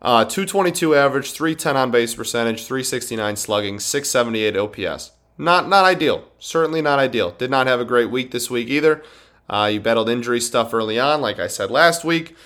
Uh, 0.00 0.24
222 0.24 0.94
average, 0.94 1.32
310 1.32 1.76
on 1.76 1.90
base 1.90 2.14
percentage, 2.14 2.64
369 2.64 3.36
slugging, 3.36 3.80
678 3.80 4.56
OPS. 4.56 5.12
Not 5.38 5.68
not 5.68 5.84
ideal. 5.84 6.24
Certainly 6.38 6.82
not 6.82 6.98
ideal. 6.98 7.30
Did 7.30 7.50
not 7.50 7.66
have 7.66 7.80
a 7.80 7.84
great 7.84 8.10
week 8.10 8.32
this 8.32 8.50
week 8.50 8.68
either. 8.68 9.02
Uh, 9.48 9.70
you 9.72 9.80
battled 9.80 10.10
injury 10.10 10.40
stuff 10.40 10.74
early 10.74 10.98
on, 10.98 11.20
like 11.22 11.38
I 11.38 11.46
said 11.46 11.70
last 11.70 12.04
week. 12.04 12.36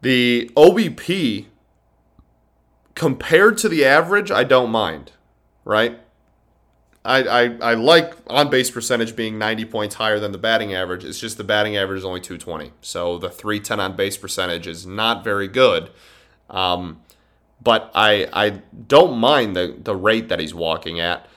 The 0.00 0.50
OBP 0.56 1.46
compared 2.94 3.58
to 3.58 3.68
the 3.68 3.84
average, 3.84 4.30
I 4.30 4.44
don't 4.44 4.70
mind, 4.70 5.12
right? 5.64 6.00
I, 7.04 7.22
I, 7.22 7.42
I 7.60 7.74
like 7.74 8.14
on 8.26 8.50
base 8.50 8.70
percentage 8.70 9.14
being 9.14 9.38
90 9.38 9.64
points 9.66 9.94
higher 9.94 10.18
than 10.18 10.32
the 10.32 10.38
batting 10.38 10.74
average. 10.74 11.04
It's 11.04 11.20
just 11.20 11.38
the 11.38 11.44
batting 11.44 11.76
average 11.76 11.98
is 11.98 12.04
only 12.04 12.20
220. 12.20 12.72
So 12.80 13.18
the 13.18 13.30
310 13.30 13.80
on 13.80 13.96
base 13.96 14.16
percentage 14.16 14.66
is 14.66 14.86
not 14.86 15.24
very 15.24 15.48
good. 15.48 15.90
Um, 16.50 17.00
but 17.62 17.90
I 17.94 18.28
I 18.32 18.50
don't 18.86 19.18
mind 19.18 19.56
the, 19.56 19.76
the 19.78 19.96
rate 19.96 20.28
that 20.28 20.40
he's 20.40 20.54
walking 20.54 21.00
at. 21.00 21.28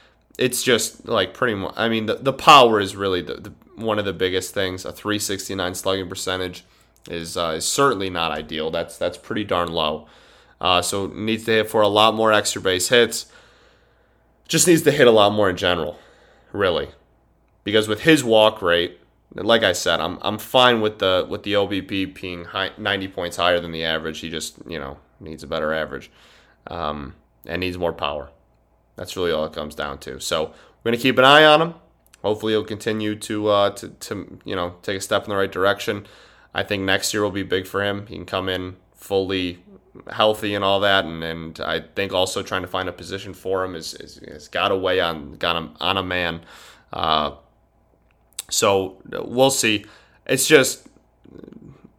It's 0.42 0.64
just 0.64 1.08
like 1.08 1.34
pretty 1.34 1.56
much, 1.56 1.74
I 1.78 1.88
mean, 1.90 2.08
the, 2.08 2.16
the 2.16 2.34
power 2.34 2.80
is 2.80 2.96
really 2.96 3.22
the, 3.22 3.36
the 3.36 3.54
one 3.76 4.00
of 4.00 4.06
the 4.06 4.14
biggest 4.14 4.54
things. 4.54 4.86
A 4.86 4.92
369 4.92 5.76
slugging 5.76 6.10
percentage 6.10 6.66
is, 7.10 7.38
uh, 7.38 7.54
is 7.58 7.66
certainly 7.66 8.10
not 8.10 8.32
ideal. 8.32 8.72
That's, 8.72 8.98
that's 8.98 9.18
pretty 9.18 9.44
darn 9.44 9.72
low. 9.72 10.08
Uh, 10.60 10.82
so 10.82 11.08
needs 11.08 11.46
to 11.46 11.52
hit 11.52 11.70
for 11.70 11.82
a 11.82 11.88
lot 11.88 12.14
more 12.14 12.32
extra 12.32 12.62
base 12.62 12.90
hits 12.90 13.28
just 14.52 14.68
needs 14.68 14.82
to 14.82 14.92
hit 14.92 15.08
a 15.08 15.12
lot 15.12 15.32
more 15.32 15.50
in 15.50 15.56
general, 15.56 15.98
really. 16.52 16.90
Because 17.64 17.88
with 17.88 18.02
his 18.02 18.22
walk 18.22 18.62
rate, 18.62 19.00
like 19.34 19.64
I 19.64 19.72
said, 19.72 20.02
I'm 20.02 20.20
I'm 20.22 20.38
fine 20.38 20.82
with 20.82 21.00
the 21.00 21.26
with 21.28 21.44
the 21.44 21.54
OBP 21.54 22.20
being 22.20 22.46
high, 22.46 22.72
90 22.78 23.08
points 23.08 23.38
higher 23.38 23.62
than 23.62 23.72
the 23.72 23.86
average. 23.86 24.20
He 24.20 24.30
just 24.30 24.58
you 24.68 24.78
know 24.78 24.98
needs 25.22 25.42
a 25.42 25.48
better 25.48 25.74
average, 25.74 26.12
um, 26.68 27.16
and 27.46 27.62
needs 27.62 27.78
more 27.78 27.94
power. 27.94 28.30
That's 29.02 29.18
really 29.18 29.32
all 29.32 29.46
it 29.46 29.54
comes 29.54 29.74
down 29.74 29.98
to. 30.02 30.20
So 30.20 30.54
we're 30.84 30.92
gonna 30.92 31.02
keep 31.02 31.18
an 31.18 31.26
eye 31.26 31.44
on 31.44 31.60
him. 31.60 31.74
Hopefully, 32.22 32.54
he'll 32.54 32.64
continue 32.64 33.16
to 33.16 33.48
uh, 33.48 33.70
to 33.72 33.90
to 33.90 34.40
you 34.46 34.56
know 34.56 34.76
take 34.84 34.96
a 34.96 35.02
step 35.02 35.24
in 35.24 35.32
the 35.32 35.36
right 35.36 35.52
direction. 35.52 36.06
I 36.54 36.62
think 36.62 36.84
next 36.84 37.12
year 37.12 37.24
will 37.24 37.32
be 37.32 37.42
big 37.42 37.66
for 37.66 37.84
him. 37.84 38.06
He 38.06 38.14
can 38.14 38.28
come 38.28 38.48
in 38.48 38.76
fully 38.94 39.64
healthy 40.12 40.54
and 40.54 40.64
all 40.64 40.82
that, 40.82 41.06
and, 41.06 41.24
and 41.24 41.60
I 41.62 41.80
think 41.80 42.14
also 42.14 42.44
trying 42.44 42.62
to 42.62 42.68
find 42.68 42.88
a 42.88 42.92
position 42.92 43.34
for 43.34 43.66
him 43.66 43.74
is, 43.74 43.96
is, 43.96 44.20
is 44.20 44.48
got 44.48 44.72
a 44.72 44.78
way 44.78 45.00
on 45.00 45.34
got 45.38 45.56
him 45.56 45.72
on 45.80 45.98
a 45.98 46.04
man. 46.04 46.42
Uh, 46.94 47.32
so 48.52 49.02
we'll 49.10 49.50
see. 49.50 49.86
It's 50.28 50.46
just 50.46 50.88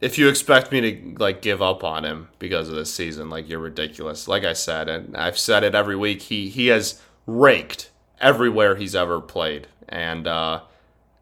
if 0.02 0.18
you 0.18 0.28
expect 0.28 0.72
me 0.72 0.80
to 0.80 1.14
like 1.18 1.40
give 1.40 1.62
up 1.62 1.84
on 1.84 2.04
him 2.04 2.28
because 2.40 2.68
of 2.68 2.74
this 2.74 2.92
season, 2.92 3.30
like 3.30 3.48
you're 3.48 3.60
ridiculous. 3.60 4.26
Like 4.26 4.44
I 4.44 4.52
said, 4.52 4.88
and 4.88 5.16
I've 5.16 5.38
said 5.38 5.62
it 5.62 5.74
every 5.74 5.96
week. 5.96 6.22
He 6.22 6.48
he 6.48 6.66
has 6.66 7.00
raked 7.26 7.90
everywhere 8.20 8.74
he's 8.74 8.96
ever 8.96 9.20
played, 9.20 9.68
and 9.88 10.26
uh, 10.26 10.62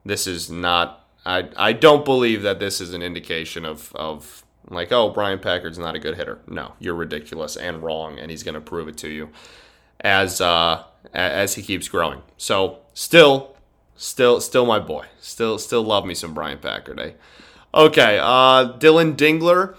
this 0.04 0.26
is 0.26 0.50
not. 0.50 1.06
I 1.26 1.50
I 1.58 1.74
don't 1.74 2.06
believe 2.06 2.40
that 2.42 2.58
this 2.58 2.80
is 2.80 2.94
an 2.94 3.02
indication 3.02 3.66
of 3.66 3.94
of 3.94 4.44
like, 4.70 4.90
oh, 4.92 5.10
Brian 5.10 5.40
Packard's 5.40 5.78
not 5.78 5.94
a 5.94 5.98
good 5.98 6.16
hitter. 6.16 6.38
No, 6.46 6.72
you're 6.78 6.94
ridiculous 6.94 7.56
and 7.56 7.82
wrong, 7.82 8.18
and 8.18 8.30
he's 8.30 8.42
going 8.42 8.54
to 8.54 8.60
prove 8.62 8.88
it 8.88 8.96
to 8.98 9.08
you 9.08 9.28
as 10.00 10.40
uh, 10.40 10.84
as 11.12 11.54
he 11.54 11.62
keeps 11.62 11.86
growing. 11.88 12.22
So 12.38 12.78
still, 12.94 13.56
still, 13.96 14.40
still 14.40 14.64
my 14.64 14.78
boy. 14.78 15.06
Still, 15.20 15.58
still 15.58 15.82
love 15.82 16.06
me 16.06 16.14
some 16.14 16.32
Brian 16.32 16.58
Packard. 16.58 16.98
Eh? 16.98 17.12
Okay, 17.72 18.18
uh, 18.20 18.64
Dillon 18.78 19.14
Dingler. 19.14 19.76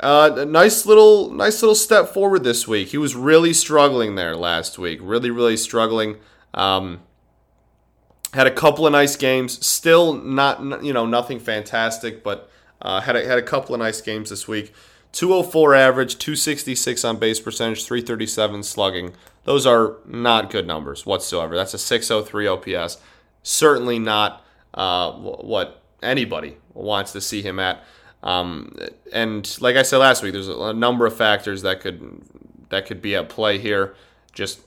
Uh, 0.00 0.44
nice 0.46 0.84
little, 0.84 1.30
nice 1.30 1.62
little 1.62 1.74
step 1.74 2.08
forward 2.08 2.44
this 2.44 2.68
week. 2.68 2.88
He 2.88 2.98
was 2.98 3.14
really 3.14 3.54
struggling 3.54 4.16
there 4.16 4.36
last 4.36 4.78
week. 4.78 4.98
Really, 5.02 5.30
really 5.30 5.56
struggling. 5.56 6.16
Um, 6.52 7.00
had 8.34 8.46
a 8.46 8.50
couple 8.50 8.86
of 8.86 8.92
nice 8.92 9.16
games. 9.16 9.64
Still 9.64 10.12
not, 10.12 10.84
you 10.84 10.92
know, 10.92 11.06
nothing 11.06 11.40
fantastic, 11.40 12.22
but 12.22 12.50
uh, 12.82 13.00
had 13.00 13.16
a, 13.16 13.26
had 13.26 13.38
a 13.38 13.42
couple 13.42 13.74
of 13.74 13.78
nice 13.78 14.00
games 14.02 14.28
this 14.28 14.46
week. 14.46 14.74
204 15.12 15.74
average, 15.74 16.18
266 16.18 17.04
on 17.04 17.18
base 17.18 17.40
percentage, 17.40 17.84
337 17.84 18.62
slugging. 18.62 19.14
Those 19.44 19.64
are 19.64 19.96
not 20.04 20.50
good 20.50 20.66
numbers 20.66 21.06
whatsoever. 21.06 21.54
That's 21.54 21.72
a 21.72 21.78
603 21.78 22.46
OPS. 22.46 22.98
Certainly 23.42 24.00
not 24.00 24.44
uh, 24.74 25.12
what 25.12 25.83
anybody 26.04 26.56
wants 26.72 27.12
to 27.12 27.20
see 27.20 27.42
him 27.42 27.58
at. 27.58 27.82
Um, 28.22 28.76
and 29.12 29.56
like 29.60 29.76
I 29.76 29.82
said 29.82 29.98
last 29.98 30.22
week, 30.22 30.32
there's 30.32 30.48
a 30.48 30.72
number 30.72 31.06
of 31.06 31.16
factors 31.16 31.62
that 31.62 31.80
could 31.80 32.22
that 32.70 32.86
could 32.86 33.02
be 33.02 33.14
at 33.14 33.28
play 33.28 33.58
here. 33.58 33.94
Just 34.32 34.60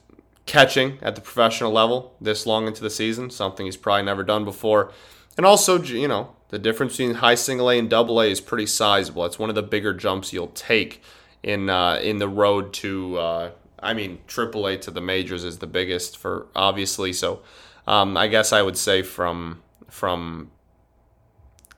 catching 0.45 0.97
at 1.01 1.15
the 1.15 1.21
professional 1.21 1.71
level 1.71 2.15
this 2.21 2.45
long 2.45 2.67
into 2.67 2.81
the 2.81 2.89
season, 2.89 3.29
something 3.29 3.65
he's 3.65 3.77
probably 3.77 4.03
never 4.03 4.23
done 4.23 4.45
before. 4.45 4.91
And 5.35 5.45
also, 5.45 5.81
you 5.81 6.07
know, 6.07 6.35
the 6.49 6.59
difference 6.59 6.93
between 6.93 7.15
high 7.15 7.35
single 7.35 7.69
A 7.69 7.77
and 7.77 7.89
double 7.89 8.21
A 8.21 8.27
is 8.27 8.41
pretty 8.41 8.65
sizable. 8.65 9.25
It's 9.25 9.37
one 9.37 9.49
of 9.49 9.55
the 9.55 9.63
bigger 9.63 9.93
jumps 9.93 10.31
you'll 10.33 10.47
take 10.47 11.01
in 11.43 11.69
uh, 11.69 11.99
in 12.01 12.17
the 12.17 12.29
road 12.29 12.73
to. 12.73 13.17
Uh, 13.17 13.51
I 13.79 13.93
mean, 13.93 14.19
triple 14.25 14.65
A 14.65 14.77
to 14.77 14.89
the 14.91 15.01
majors 15.01 15.43
is 15.43 15.59
the 15.59 15.67
biggest 15.67 16.17
for 16.17 16.47
obviously. 16.55 17.13
So, 17.13 17.41
um, 17.85 18.17
I 18.17 18.27
guess 18.27 18.51
I 18.51 18.61
would 18.61 18.77
say 18.77 19.01
from 19.01 19.61
from 19.87 20.51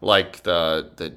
like 0.02 0.44
the 0.44 0.92
the 0.96 1.16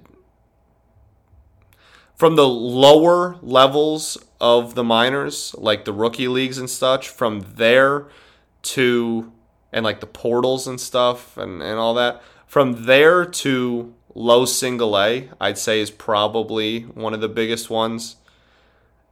from 2.15 2.37
the 2.37 2.49
lower 2.49 3.37
levels 3.43 4.17
of 4.41 4.75
the 4.75 4.85
minors, 4.85 5.55
like 5.59 5.85
the 5.85 5.93
rookie 5.93 6.29
leagues 6.29 6.59
and 6.59 6.71
such, 6.71 7.09
from 7.09 7.41
there 7.57 8.07
to 8.63 9.33
and 9.73 9.85
like 9.85 10.01
the 10.01 10.07
portals 10.07 10.67
and 10.67 10.81
stuff 10.81 11.37
and, 11.37 11.63
and 11.63 11.79
all 11.79 11.95
that. 11.95 12.23
From 12.47 12.85
there 12.85 13.25
to 13.25 13.95
low 14.15 14.45
single 14.45 14.99
A, 14.99 15.31
I'd 15.41 15.59
say 15.59 15.81
is 15.81 15.91
probably 15.91 16.83
one 16.83 17.15
of 17.15 17.21
the 17.21 17.29
biggest 17.29 17.71
ones. 17.71 18.17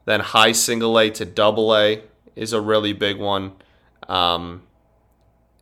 Then 0.05 0.21
high 0.21 0.53
single 0.53 0.99
A 0.99 1.11
to 1.11 1.25
double 1.25 1.75
A 1.75 2.03
is 2.37 2.53
a 2.53 2.61
really 2.61 2.93
big 2.93 3.19
one. 3.19 3.53
Um, 4.09 4.63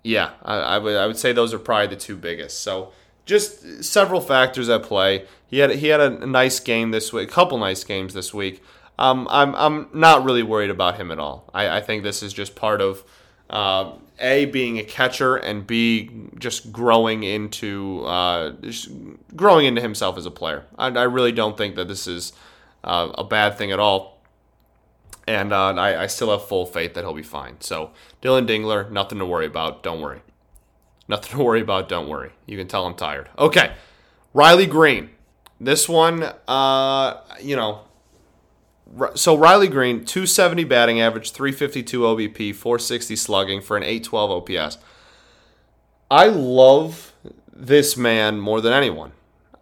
yeah, 0.02 0.32
I, 0.42 0.56
I, 0.56 0.78
would 0.78 0.96
I 0.96 1.06
would 1.06 1.18
say 1.18 1.32
those 1.32 1.54
are 1.54 1.58
probably 1.58 1.88
the 1.88 1.96
two 1.96 2.16
biggest. 2.16 2.60
So 2.60 2.92
just 3.28 3.84
several 3.84 4.22
factors 4.22 4.68
at 4.70 4.82
play. 4.82 5.26
He 5.46 5.58
had 5.58 5.70
he 5.70 5.88
had 5.88 6.00
a 6.00 6.26
nice 6.26 6.58
game 6.58 6.90
this 6.90 7.12
week, 7.12 7.28
a 7.28 7.32
couple 7.32 7.58
nice 7.58 7.84
games 7.84 8.14
this 8.14 8.32
week. 8.32 8.62
Um, 8.98 9.28
I'm 9.30 9.54
I'm 9.54 9.88
not 9.92 10.24
really 10.24 10.42
worried 10.42 10.70
about 10.70 10.96
him 10.96 11.10
at 11.10 11.18
all. 11.18 11.48
I, 11.54 11.76
I 11.76 11.80
think 11.80 12.02
this 12.02 12.22
is 12.22 12.32
just 12.32 12.56
part 12.56 12.80
of 12.80 13.04
uh, 13.50 13.92
a 14.18 14.46
being 14.46 14.78
a 14.78 14.82
catcher 14.82 15.36
and 15.36 15.66
b 15.66 16.10
just 16.38 16.72
growing 16.72 17.22
into 17.22 18.02
uh, 18.06 18.52
just 18.62 18.88
growing 19.36 19.66
into 19.66 19.82
himself 19.82 20.16
as 20.16 20.24
a 20.24 20.30
player. 20.30 20.64
I, 20.78 20.86
I 20.86 21.04
really 21.04 21.32
don't 21.32 21.56
think 21.56 21.76
that 21.76 21.86
this 21.86 22.06
is 22.06 22.32
uh, 22.82 23.12
a 23.16 23.24
bad 23.24 23.58
thing 23.58 23.70
at 23.70 23.78
all. 23.78 24.18
And 25.26 25.52
uh, 25.52 25.74
I, 25.74 26.04
I 26.04 26.06
still 26.06 26.30
have 26.30 26.48
full 26.48 26.64
faith 26.64 26.94
that 26.94 27.04
he'll 27.04 27.12
be 27.12 27.22
fine. 27.22 27.60
So 27.60 27.90
Dillon 28.22 28.46
Dingler, 28.46 28.90
nothing 28.90 29.18
to 29.18 29.26
worry 29.26 29.44
about. 29.44 29.82
Don't 29.82 30.00
worry. 30.00 30.22
Nothing 31.08 31.38
to 31.38 31.42
worry 31.42 31.62
about. 31.62 31.88
Don't 31.88 32.08
worry. 32.08 32.32
You 32.46 32.56
can 32.58 32.68
tell 32.68 32.86
I'm 32.86 32.94
tired. 32.94 33.30
Okay. 33.38 33.72
Riley 34.34 34.66
Greene. 34.66 35.10
This 35.60 35.88
one, 35.88 36.22
uh, 36.46 37.16
you 37.40 37.56
know, 37.56 37.80
so 39.14 39.36
Riley 39.36 39.68
Greene, 39.68 40.04
270 40.04 40.64
batting 40.64 41.00
average, 41.00 41.32
352 41.32 42.00
OBP, 42.00 42.54
460 42.54 43.16
slugging 43.16 43.60
for 43.60 43.76
an 43.76 43.82
812 43.82 44.30
OPS. 44.30 44.78
I 46.10 46.26
love 46.28 47.12
this 47.52 47.96
man 47.96 48.38
more 48.38 48.60
than 48.60 48.72
anyone. 48.72 49.12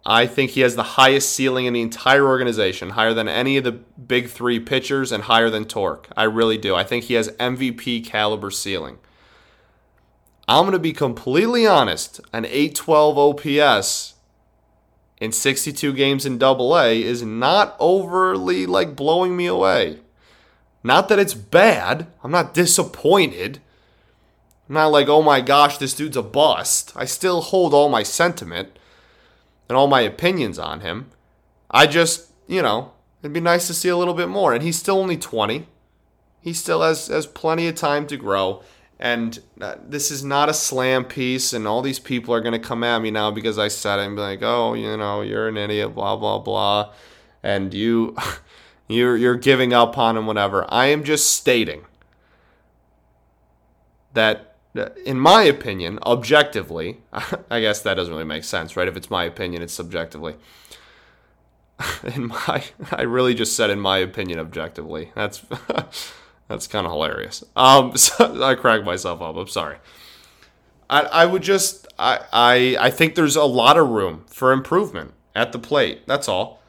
I 0.05 0.25
think 0.25 0.51
he 0.51 0.61
has 0.61 0.75
the 0.75 0.83
highest 0.83 1.33
ceiling 1.33 1.65
in 1.65 1.73
the 1.73 1.81
entire 1.81 2.25
organization, 2.25 2.91
higher 2.91 3.13
than 3.13 3.27
any 3.27 3.57
of 3.57 3.65
the 3.65 3.73
big 3.73 4.29
three 4.29 4.59
pitchers 4.59 5.11
and 5.11 5.23
higher 5.23 5.49
than 5.49 5.65
Torque. 5.65 6.07
I 6.15 6.23
really 6.23 6.57
do. 6.57 6.75
I 6.75 6.85
think 6.85 7.05
he 7.05 7.15
has 7.15 7.29
MVP 7.31 8.05
caliber 8.05 8.49
ceiling. 8.49 8.99
I'm 10.47 10.63
going 10.63 10.73
to 10.73 10.79
be 10.79 10.93
completely 10.93 11.67
honest. 11.67 12.21
An 12.31 12.45
812 12.45 13.17
OPS 13.17 14.13
in 15.19 15.31
62 15.31 15.93
games 15.93 16.25
in 16.25 16.37
double 16.37 16.77
A 16.77 17.01
is 17.01 17.21
not 17.21 17.75
overly 17.79 18.65
like 18.65 18.95
blowing 18.95 19.35
me 19.35 19.47
away. 19.47 19.99
Not 20.83 21.09
that 21.09 21.19
it's 21.19 21.33
bad. 21.33 22.07
I'm 22.23 22.31
not 22.31 22.53
disappointed. 22.53 23.59
I'm 24.69 24.75
not 24.75 24.87
like, 24.87 25.07
oh 25.07 25.21
my 25.21 25.41
gosh, 25.41 25.77
this 25.77 25.93
dude's 25.93 26.17
a 26.17 26.23
bust. 26.23 26.93
I 26.95 27.05
still 27.05 27.41
hold 27.41 27.73
all 27.73 27.89
my 27.89 28.03
sentiment 28.03 28.69
and 29.67 29.77
all 29.77 29.87
my 29.87 30.01
opinions 30.01 30.59
on 30.59 30.81
him. 30.81 31.09
I 31.69 31.87
just, 31.87 32.31
you 32.47 32.61
know, 32.61 32.93
it'd 33.21 33.33
be 33.33 33.41
nice 33.41 33.67
to 33.67 33.73
see 33.73 33.89
a 33.89 33.97
little 33.97 34.13
bit 34.13 34.29
more. 34.29 34.53
And 34.53 34.63
he's 34.63 34.77
still 34.77 34.97
only 34.97 35.17
20. 35.17 35.67
He 36.39 36.53
still 36.53 36.81
has, 36.81 37.07
has 37.07 37.25
plenty 37.25 37.67
of 37.67 37.75
time 37.75 38.07
to 38.07 38.15
grow. 38.15 38.63
And 38.99 39.39
uh, 39.61 39.75
this 39.87 40.09
is 40.09 40.23
not 40.23 40.49
a 40.49 40.53
slam 40.53 41.05
piece, 41.05 41.53
and 41.53 41.67
all 41.67 41.81
these 41.81 41.99
people 41.99 42.33
are 42.33 42.41
going 42.41 42.59
to 42.59 42.67
come 42.67 42.83
at 42.83 43.01
me 43.01 43.11
now 43.11 43.29
because 43.29 43.59
I 43.59 43.67
said 43.67 43.99
it 43.99 44.07
and 44.07 44.15
be 44.15 44.21
like, 44.21 44.41
oh, 44.41 44.73
you 44.73 44.97
know, 44.97 45.21
you're 45.21 45.47
an 45.47 45.57
idiot, 45.57 45.93
blah, 45.93 46.15
blah, 46.15 46.39
blah. 46.39 46.93
And 47.43 47.73
you. 47.73 48.15
You're, 48.89 49.17
you're 49.17 49.35
giving 49.35 49.73
up 49.73 49.97
on 49.97 50.15
him, 50.15 50.27
whatever. 50.27 50.65
I 50.69 50.85
am 50.85 51.03
just 51.03 51.33
stating 51.33 51.83
that, 54.13 54.55
in 55.05 55.19
my 55.19 55.43
opinion, 55.43 55.99
objectively, 56.05 56.99
I 57.51 57.59
guess 57.59 57.81
that 57.81 57.95
doesn't 57.95 58.13
really 58.13 58.25
make 58.25 58.45
sense, 58.45 58.77
right? 58.77 58.87
If 58.87 58.95
it's 58.95 59.09
my 59.09 59.25
opinion, 59.25 59.61
it's 59.61 59.73
subjectively. 59.73 60.35
In 62.15 62.27
my, 62.27 62.63
I 62.91 63.03
really 63.03 63.35
just 63.35 63.55
said 63.55 63.69
in 63.69 63.79
my 63.79 63.99
opinion 63.99 64.39
objectively. 64.39 65.11
That's 65.13 65.43
that's 66.47 66.67
kind 66.67 66.85
of 66.85 66.91
hilarious. 66.91 67.43
Um, 67.55 67.95
so 67.97 68.43
I 68.43 68.55
cracked 68.55 68.85
myself 68.85 69.21
up. 69.21 69.35
I'm 69.35 69.47
sorry. 69.47 69.77
I, 70.89 71.01
I 71.01 71.25
would 71.25 71.43
just 71.43 71.87
I, 71.99 72.19
I 72.31 72.77
I 72.79 72.89
think 72.89 73.15
there's 73.15 73.35
a 73.35 73.43
lot 73.43 73.77
of 73.77 73.89
room 73.89 74.25
for 74.27 74.51
improvement 74.51 75.13
at 75.35 75.51
the 75.51 75.59
plate. 75.59 76.07
That's 76.07 76.27
all. 76.27 76.61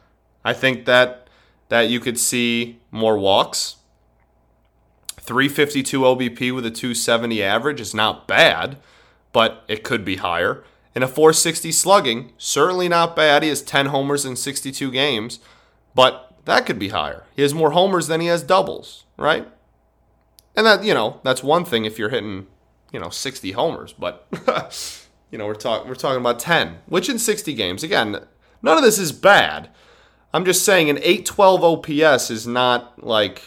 I 0.43 0.53
think 0.53 0.85
that 0.85 1.27
that 1.69 1.89
you 1.89 1.99
could 1.99 2.19
see 2.19 2.79
more 2.91 3.17
walks. 3.17 3.77
352 5.19 6.01
OBP 6.01 6.53
with 6.55 6.65
a 6.65 6.71
270 6.71 7.43
average 7.43 7.79
is 7.79 7.93
not 7.93 8.27
bad, 8.27 8.77
but 9.31 9.63
it 9.67 9.83
could 9.83 10.03
be 10.03 10.15
higher. 10.15 10.63
And 10.95 11.03
a 11.03 11.07
460 11.07 11.71
slugging, 11.71 12.33
certainly 12.39 12.89
not 12.89 13.15
bad. 13.15 13.43
He 13.43 13.49
has 13.49 13.61
10 13.61 13.87
homers 13.87 14.25
in 14.25 14.35
62 14.35 14.89
games, 14.89 15.39
but 15.93 16.33
that 16.45 16.65
could 16.65 16.79
be 16.79 16.89
higher. 16.89 17.25
He 17.35 17.43
has 17.43 17.53
more 17.53 17.71
homers 17.71 18.07
than 18.07 18.21
he 18.21 18.27
has 18.27 18.41
doubles, 18.41 19.05
right? 19.17 19.47
And 20.59 20.65
that, 20.65 20.83
you 20.83 20.93
know, 20.93 21.21
that's 21.23 21.41
one 21.41 21.63
thing 21.63 21.85
if 21.85 21.97
you're 21.97 22.09
hitting, 22.09 22.45
you 22.91 22.99
know, 22.99 23.09
60 23.09 23.53
homers, 23.53 23.93
but 23.93 24.27
you 25.31 25.37
know, 25.37 25.45
we're 25.45 25.55
talking 25.55 25.87
we're 25.87 25.95
talking 25.95 26.19
about 26.19 26.37
10, 26.37 26.79
which 26.87 27.07
in 27.07 27.17
60 27.17 27.53
games, 27.53 27.81
again, 27.81 28.17
none 28.61 28.77
of 28.77 28.83
this 28.83 28.99
is 28.99 29.13
bad. 29.13 29.69
I'm 30.33 30.43
just 30.43 30.65
saying 30.65 30.89
an 30.89 30.97
812 30.97 31.63
OPS 31.63 32.29
is 32.29 32.45
not 32.45 33.01
like 33.01 33.41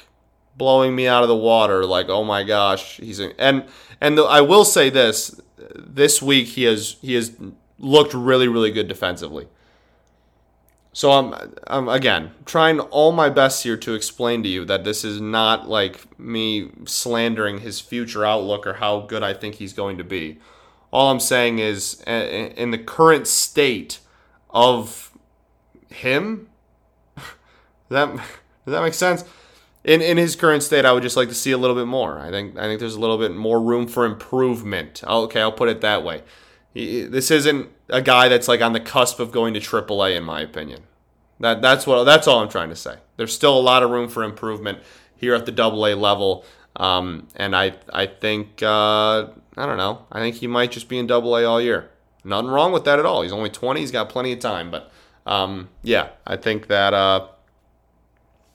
blowing 0.56 0.96
me 0.96 1.06
out 1.06 1.22
of 1.22 1.28
the 1.28 1.36
water 1.36 1.84
like, 1.84 2.08
"Oh 2.08 2.24
my 2.24 2.44
gosh, 2.44 2.96
he's 2.96 3.20
a, 3.20 3.38
and 3.38 3.66
and 4.00 4.16
the, 4.16 4.22
I 4.22 4.40
will 4.40 4.64
say 4.64 4.88
this, 4.88 5.38
this 5.76 6.22
week 6.22 6.46
he 6.46 6.62
has 6.62 6.96
he 7.02 7.12
has 7.12 7.36
looked 7.78 8.14
really 8.14 8.48
really 8.48 8.70
good 8.70 8.88
defensively. 8.88 9.48
So 10.92 11.10
I'm, 11.12 11.54
I'm 11.66 11.88
again 11.88 12.32
trying 12.44 12.78
all 12.80 13.12
my 13.12 13.30
best 13.30 13.62
here 13.62 13.78
to 13.78 13.94
explain 13.94 14.42
to 14.42 14.48
you 14.48 14.64
that 14.66 14.84
this 14.84 15.04
is 15.04 15.20
not 15.20 15.68
like 15.68 16.18
me 16.18 16.70
slandering 16.84 17.60
his 17.60 17.80
future 17.80 18.24
outlook 18.24 18.66
or 18.66 18.74
how 18.74 19.00
good 19.00 19.22
I 19.22 19.32
think 19.32 19.54
he's 19.54 19.72
going 19.72 19.96
to 19.98 20.04
be. 20.04 20.38
All 20.92 21.10
I'm 21.10 21.20
saying 21.20 21.58
is, 21.58 22.02
in 22.02 22.70
the 22.70 22.78
current 22.78 23.26
state 23.26 24.00
of 24.50 25.10
him, 25.88 26.48
that 27.88 28.14
does 28.14 28.22
that 28.66 28.82
make 28.82 28.92
sense? 28.92 29.24
In 29.84 30.02
in 30.02 30.18
his 30.18 30.36
current 30.36 30.62
state, 30.62 30.84
I 30.84 30.92
would 30.92 31.02
just 31.02 31.16
like 31.16 31.28
to 31.28 31.34
see 31.34 31.52
a 31.52 31.58
little 31.58 31.74
bit 31.74 31.86
more. 31.86 32.18
I 32.18 32.30
think 32.30 32.58
I 32.58 32.64
think 32.64 32.78
there's 32.78 32.94
a 32.94 33.00
little 33.00 33.16
bit 33.16 33.34
more 33.34 33.58
room 33.58 33.86
for 33.86 34.04
improvement. 34.04 35.02
Okay, 35.02 35.40
I'll 35.40 35.50
put 35.50 35.70
it 35.70 35.80
that 35.80 36.04
way. 36.04 36.22
This 36.74 37.30
isn't 37.30 37.70
a 37.92 38.02
guy 38.02 38.28
that's 38.28 38.48
like 38.48 38.62
on 38.62 38.72
the 38.72 38.80
cusp 38.80 39.20
of 39.20 39.30
going 39.30 39.54
to 39.54 39.60
AAA, 39.60 40.16
in 40.16 40.24
my 40.24 40.40
opinion. 40.40 40.82
That 41.38 41.60
that's 41.62 41.86
what 41.86 42.04
that's 42.04 42.26
all 42.26 42.40
I'm 42.40 42.48
trying 42.48 42.70
to 42.70 42.76
say. 42.76 42.96
There's 43.16 43.34
still 43.34 43.56
a 43.56 43.60
lot 43.60 43.82
of 43.82 43.90
room 43.90 44.08
for 44.08 44.24
improvement 44.24 44.78
here 45.14 45.34
at 45.34 45.46
the 45.46 45.62
AA 45.62 45.94
level, 45.94 46.44
um, 46.76 47.28
and 47.36 47.54
I 47.54 47.74
I 47.92 48.06
think 48.06 48.62
uh, 48.62 49.26
I 49.56 49.66
don't 49.66 49.76
know. 49.76 50.06
I 50.10 50.20
think 50.20 50.36
he 50.36 50.46
might 50.46 50.72
just 50.72 50.88
be 50.88 50.98
in 50.98 51.10
AA 51.10 51.44
all 51.44 51.60
year. 51.60 51.90
Nothing 52.24 52.50
wrong 52.50 52.72
with 52.72 52.84
that 52.84 52.98
at 52.98 53.04
all. 53.04 53.22
He's 53.22 53.32
only 53.32 53.50
20. 53.50 53.80
He's 53.80 53.90
got 53.90 54.08
plenty 54.08 54.32
of 54.32 54.38
time, 54.38 54.70
but 54.70 54.92
um, 55.26 55.68
yeah, 55.82 56.10
I 56.26 56.36
think 56.36 56.68
that 56.68 56.94
uh, 56.94 57.26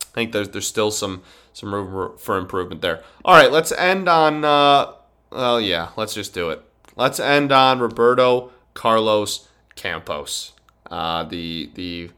I 0.01 0.13
think 0.13 0.31
there's 0.31 0.49
there's 0.49 0.67
still 0.67 0.89
some 0.89 1.21
some 1.53 1.73
room 1.73 2.17
for 2.17 2.37
improvement 2.37 2.81
there. 2.81 3.03
All 3.25 3.35
right, 3.35 3.51
let's 3.51 3.71
end 3.73 4.07
on. 4.07 4.45
Uh, 4.45 4.93
well, 5.29 5.59
yeah, 5.59 5.89
let's 5.97 6.13
just 6.13 6.33
do 6.33 6.49
it. 6.49 6.63
Let's 6.95 7.19
end 7.19 7.51
on 7.51 7.79
Roberto 7.79 8.51
Carlos 8.77 9.47
Campos, 9.75 10.53
uh, 10.91 11.23
the 11.23 11.71
the 11.73 12.11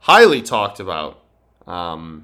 highly 0.00 0.40
talked 0.40 0.78
about. 0.78 1.20
Um, 1.66 2.22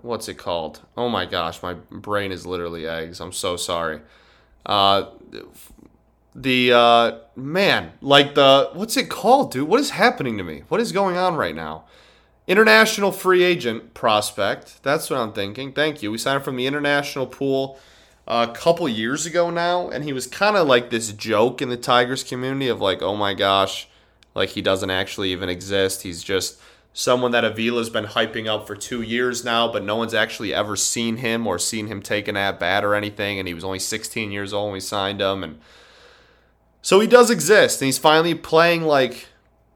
what's 0.00 0.26
it 0.28 0.38
called? 0.38 0.80
Oh 0.96 1.08
my 1.10 1.26
gosh, 1.26 1.62
my 1.62 1.74
brain 1.74 2.32
is 2.32 2.46
literally 2.46 2.86
eggs. 2.86 3.20
I'm 3.20 3.32
so 3.32 3.56
sorry. 3.56 4.00
Uh, 4.64 5.10
the 6.34 6.72
uh, 6.72 7.18
man, 7.36 7.92
like 8.00 8.34
the 8.34 8.70
what's 8.72 8.96
it 8.96 9.10
called, 9.10 9.52
dude? 9.52 9.68
What 9.68 9.80
is 9.80 9.90
happening 9.90 10.38
to 10.38 10.44
me? 10.44 10.62
What 10.68 10.80
is 10.80 10.92
going 10.92 11.16
on 11.16 11.36
right 11.36 11.54
now? 11.54 11.84
international 12.46 13.12
free 13.12 13.44
agent 13.44 13.94
prospect. 13.94 14.82
That's 14.82 15.08
what 15.08 15.20
I'm 15.20 15.32
thinking. 15.32 15.72
Thank 15.72 16.02
you. 16.02 16.10
We 16.10 16.18
signed 16.18 16.42
from 16.42 16.56
the 16.56 16.66
international 16.66 17.28
pool 17.28 17.78
a 18.30 18.46
couple 18.46 18.88
years 18.88 19.26
ago 19.26 19.50
now, 19.50 19.90
and 19.90 20.04
he 20.04 20.12
was 20.12 20.28
kind 20.28 20.56
of 20.56 20.68
like 20.68 20.90
this 20.90 21.12
joke 21.12 21.60
in 21.60 21.68
the 21.68 21.76
Tigers 21.76 22.22
community 22.22 22.68
of 22.68 22.80
like, 22.80 23.02
oh 23.02 23.16
my 23.16 23.34
gosh, 23.34 23.88
like 24.36 24.50
he 24.50 24.62
doesn't 24.62 24.90
actually 24.90 25.32
even 25.32 25.48
exist. 25.48 26.02
He's 26.02 26.22
just 26.22 26.60
someone 26.92 27.32
that 27.32 27.44
Avila's 27.44 27.90
been 27.90 28.04
hyping 28.04 28.46
up 28.46 28.68
for 28.68 28.76
two 28.76 29.02
years 29.02 29.44
now, 29.44 29.70
but 29.70 29.82
no 29.82 29.96
one's 29.96 30.14
actually 30.14 30.54
ever 30.54 30.76
seen 30.76 31.16
him 31.16 31.44
or 31.44 31.58
seen 31.58 31.88
him 31.88 32.00
take 32.00 32.28
an 32.28 32.36
at 32.36 32.60
bat 32.60 32.84
or 32.84 32.94
anything. 32.94 33.40
And 33.40 33.48
he 33.48 33.54
was 33.54 33.64
only 33.64 33.80
16 33.80 34.30
years 34.30 34.52
old 34.52 34.66
when 34.66 34.74
we 34.74 34.80
signed 34.80 35.20
him, 35.20 35.42
and 35.42 35.58
so 36.82 37.00
he 37.00 37.08
does 37.08 37.30
exist, 37.30 37.82
and 37.82 37.86
he's 37.86 37.98
finally 37.98 38.34
playing 38.34 38.82
like 38.82 39.26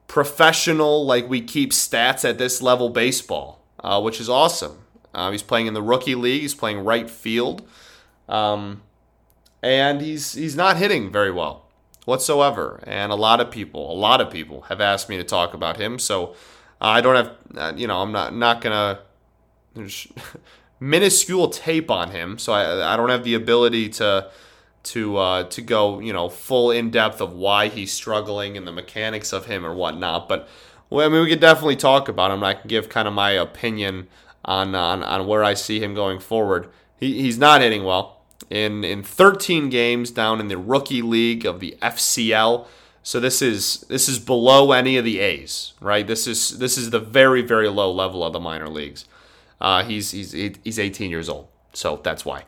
professional, 0.06 1.04
like 1.04 1.28
we 1.28 1.40
keep 1.40 1.72
stats 1.72 2.28
at 2.28 2.38
this 2.38 2.62
level 2.62 2.88
baseball, 2.88 3.64
uh, 3.80 4.00
which 4.00 4.20
is 4.20 4.28
awesome. 4.28 4.78
Uh, 5.12 5.32
he's 5.32 5.42
playing 5.42 5.66
in 5.66 5.74
the 5.74 5.82
rookie 5.82 6.14
league. 6.14 6.42
He's 6.42 6.54
playing 6.54 6.84
right 6.84 7.10
field, 7.10 7.66
um, 8.28 8.82
and 9.62 10.00
he's 10.00 10.32
he's 10.34 10.56
not 10.56 10.76
hitting 10.76 11.10
very 11.10 11.30
well 11.30 11.64
whatsoever. 12.04 12.80
And 12.86 13.12
a 13.12 13.16
lot 13.16 13.40
of 13.40 13.50
people, 13.50 13.90
a 13.90 13.96
lot 13.96 14.20
of 14.20 14.30
people 14.30 14.62
have 14.62 14.80
asked 14.80 15.08
me 15.08 15.16
to 15.16 15.24
talk 15.24 15.54
about 15.54 15.78
him. 15.78 15.98
So 15.98 16.34
uh, 16.80 16.86
I 16.86 17.00
don't 17.00 17.16
have, 17.16 17.32
uh, 17.56 17.72
you 17.76 17.86
know, 17.86 18.00
I'm 18.00 18.12
not 18.12 18.34
not 18.34 18.60
gonna 18.60 19.00
there's 19.74 20.06
minuscule 20.80 21.48
tape 21.48 21.90
on 21.90 22.10
him. 22.10 22.38
So 22.38 22.52
I 22.52 22.94
I 22.94 22.96
don't 22.96 23.10
have 23.10 23.24
the 23.24 23.34
ability 23.34 23.88
to 23.90 24.30
to 24.84 25.16
uh, 25.16 25.44
to 25.44 25.62
go 25.62 25.98
you 26.00 26.12
know 26.12 26.28
full 26.28 26.70
in 26.70 26.90
depth 26.90 27.20
of 27.20 27.32
why 27.32 27.68
he's 27.68 27.92
struggling 27.92 28.56
and 28.56 28.66
the 28.66 28.72
mechanics 28.72 29.32
of 29.32 29.46
him 29.46 29.64
or 29.64 29.74
whatnot. 29.74 30.28
But 30.28 30.48
well, 30.90 31.06
I 31.06 31.08
mean, 31.10 31.22
we 31.22 31.30
could 31.30 31.40
definitely 31.40 31.76
talk 31.76 32.08
about 32.08 32.30
him. 32.30 32.44
I 32.44 32.54
can 32.54 32.68
give 32.68 32.88
kind 32.88 33.08
of 33.08 33.14
my 33.14 33.30
opinion 33.30 34.08
on 34.44 34.74
on, 34.74 35.02
on 35.02 35.26
where 35.26 35.42
I 35.42 35.54
see 35.54 35.80
him 35.80 35.94
going 35.94 36.18
forward. 36.20 36.68
He, 36.96 37.22
he's 37.22 37.38
not 37.38 37.60
hitting 37.60 37.84
well 37.84 38.13
in 38.50 38.84
in 38.84 39.02
13 39.02 39.70
games 39.70 40.10
down 40.10 40.40
in 40.40 40.48
the 40.48 40.58
rookie 40.58 41.02
league 41.02 41.44
of 41.46 41.60
the 41.60 41.76
FCL. 41.82 42.66
So 43.02 43.20
this 43.20 43.42
is 43.42 43.80
this 43.88 44.08
is 44.08 44.18
below 44.18 44.72
any 44.72 44.96
of 44.96 45.04
the 45.04 45.20
A's, 45.20 45.74
right? 45.80 46.06
This 46.06 46.26
is 46.26 46.58
this 46.58 46.78
is 46.78 46.90
the 46.90 47.00
very 47.00 47.42
very 47.42 47.68
low 47.68 47.92
level 47.92 48.24
of 48.24 48.32
the 48.32 48.40
minor 48.40 48.68
leagues. 48.68 49.06
Uh, 49.60 49.84
he's 49.84 50.10
he's 50.10 50.32
he's 50.32 50.78
18 50.78 51.10
years 51.10 51.28
old, 51.28 51.48
so 51.72 52.00
that's 52.02 52.24
why. 52.24 52.44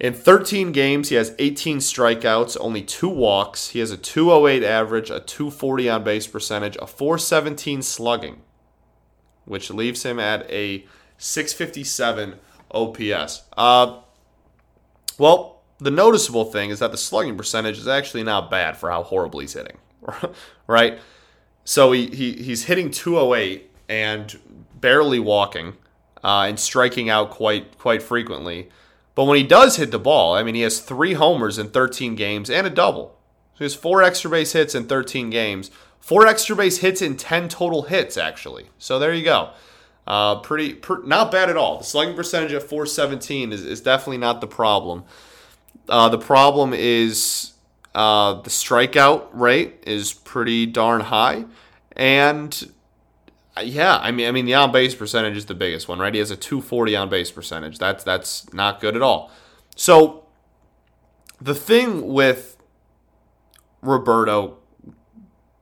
In 0.00 0.14
13 0.14 0.72
games, 0.72 1.10
he 1.10 1.14
has 1.14 1.32
18 1.38 1.78
strikeouts, 1.78 2.56
only 2.60 2.82
two 2.82 3.08
walks. 3.08 3.68
He 3.68 3.78
has 3.78 3.92
a 3.92 3.96
208 3.96 4.64
average, 4.64 5.10
a 5.10 5.20
240 5.20 5.88
on 5.88 6.02
base 6.02 6.26
percentage, 6.26 6.76
a 6.82 6.88
417 6.88 7.82
slugging, 7.82 8.42
which 9.44 9.70
leaves 9.70 10.02
him 10.02 10.18
at 10.18 10.50
a 10.50 10.84
657 11.18 12.34
OPS. 12.72 13.42
Uh, 13.56 14.00
well, 15.18 15.62
the 15.78 15.90
noticeable 15.90 16.44
thing 16.44 16.70
is 16.70 16.78
that 16.78 16.92
the 16.92 16.98
slugging 16.98 17.36
percentage 17.36 17.78
is 17.78 17.88
actually 17.88 18.22
not 18.22 18.50
bad 18.50 18.76
for 18.76 18.90
how 18.90 19.02
horribly 19.02 19.44
he's 19.44 19.54
hitting, 19.54 19.78
right? 20.66 20.98
So 21.64 21.92
he, 21.92 22.06
he 22.06 22.32
he's 22.34 22.64
hitting 22.64 22.90
208 22.90 23.70
and 23.88 24.38
barely 24.80 25.18
walking 25.18 25.76
uh, 26.22 26.46
and 26.48 26.58
striking 26.58 27.08
out 27.08 27.30
quite 27.30 27.78
quite 27.78 28.02
frequently. 28.02 28.68
But 29.14 29.24
when 29.24 29.36
he 29.36 29.44
does 29.44 29.76
hit 29.76 29.90
the 29.90 29.98
ball, 29.98 30.34
I 30.34 30.42
mean, 30.42 30.54
he 30.54 30.62
has 30.62 30.80
three 30.80 31.14
homers 31.14 31.58
in 31.58 31.68
13 31.68 32.14
games 32.14 32.48
and 32.48 32.66
a 32.66 32.70
double. 32.70 33.18
So 33.54 33.58
he 33.58 33.64
has 33.64 33.74
four 33.74 34.02
extra 34.02 34.30
base 34.30 34.52
hits 34.52 34.74
in 34.74 34.86
13 34.86 35.28
games, 35.28 35.70
four 36.00 36.26
extra 36.26 36.56
base 36.56 36.78
hits 36.78 37.02
in 37.02 37.16
10 37.18 37.50
total 37.50 37.82
hits, 37.82 38.16
actually. 38.16 38.68
So 38.78 38.98
there 38.98 39.12
you 39.12 39.24
go. 39.24 39.50
Uh, 40.06 40.40
pretty, 40.40 40.74
per, 40.74 41.02
not 41.02 41.30
bad 41.30 41.48
at 41.48 41.56
all. 41.56 41.78
The 41.78 41.84
slugging 41.84 42.16
percentage 42.16 42.52
at 42.52 42.62
417 42.62 43.52
is, 43.52 43.64
is 43.64 43.80
definitely 43.80 44.18
not 44.18 44.40
the 44.40 44.46
problem. 44.46 45.04
Uh, 45.88 46.08
the 46.08 46.18
problem 46.18 46.72
is 46.72 47.52
uh, 47.94 48.34
the 48.42 48.50
strikeout 48.50 49.28
rate 49.32 49.82
is 49.86 50.12
pretty 50.12 50.66
darn 50.66 51.02
high. 51.02 51.44
And 51.94 52.72
yeah, 53.62 53.98
I 53.98 54.10
mean, 54.10 54.26
I 54.26 54.32
mean, 54.32 54.46
the 54.46 54.54
on 54.54 54.72
base 54.72 54.94
percentage 54.94 55.36
is 55.36 55.46
the 55.46 55.54
biggest 55.54 55.88
one, 55.88 55.98
right? 55.98 56.12
He 56.12 56.18
has 56.18 56.30
a 56.30 56.36
240 56.36 56.96
on 56.96 57.08
base 57.08 57.30
percentage. 57.30 57.78
That's 57.78 58.02
that's 58.02 58.52
not 58.52 58.80
good 58.80 58.96
at 58.96 59.02
all. 59.02 59.30
So 59.76 60.24
the 61.40 61.54
thing 61.54 62.08
with 62.08 62.56
Roberto 63.82 64.58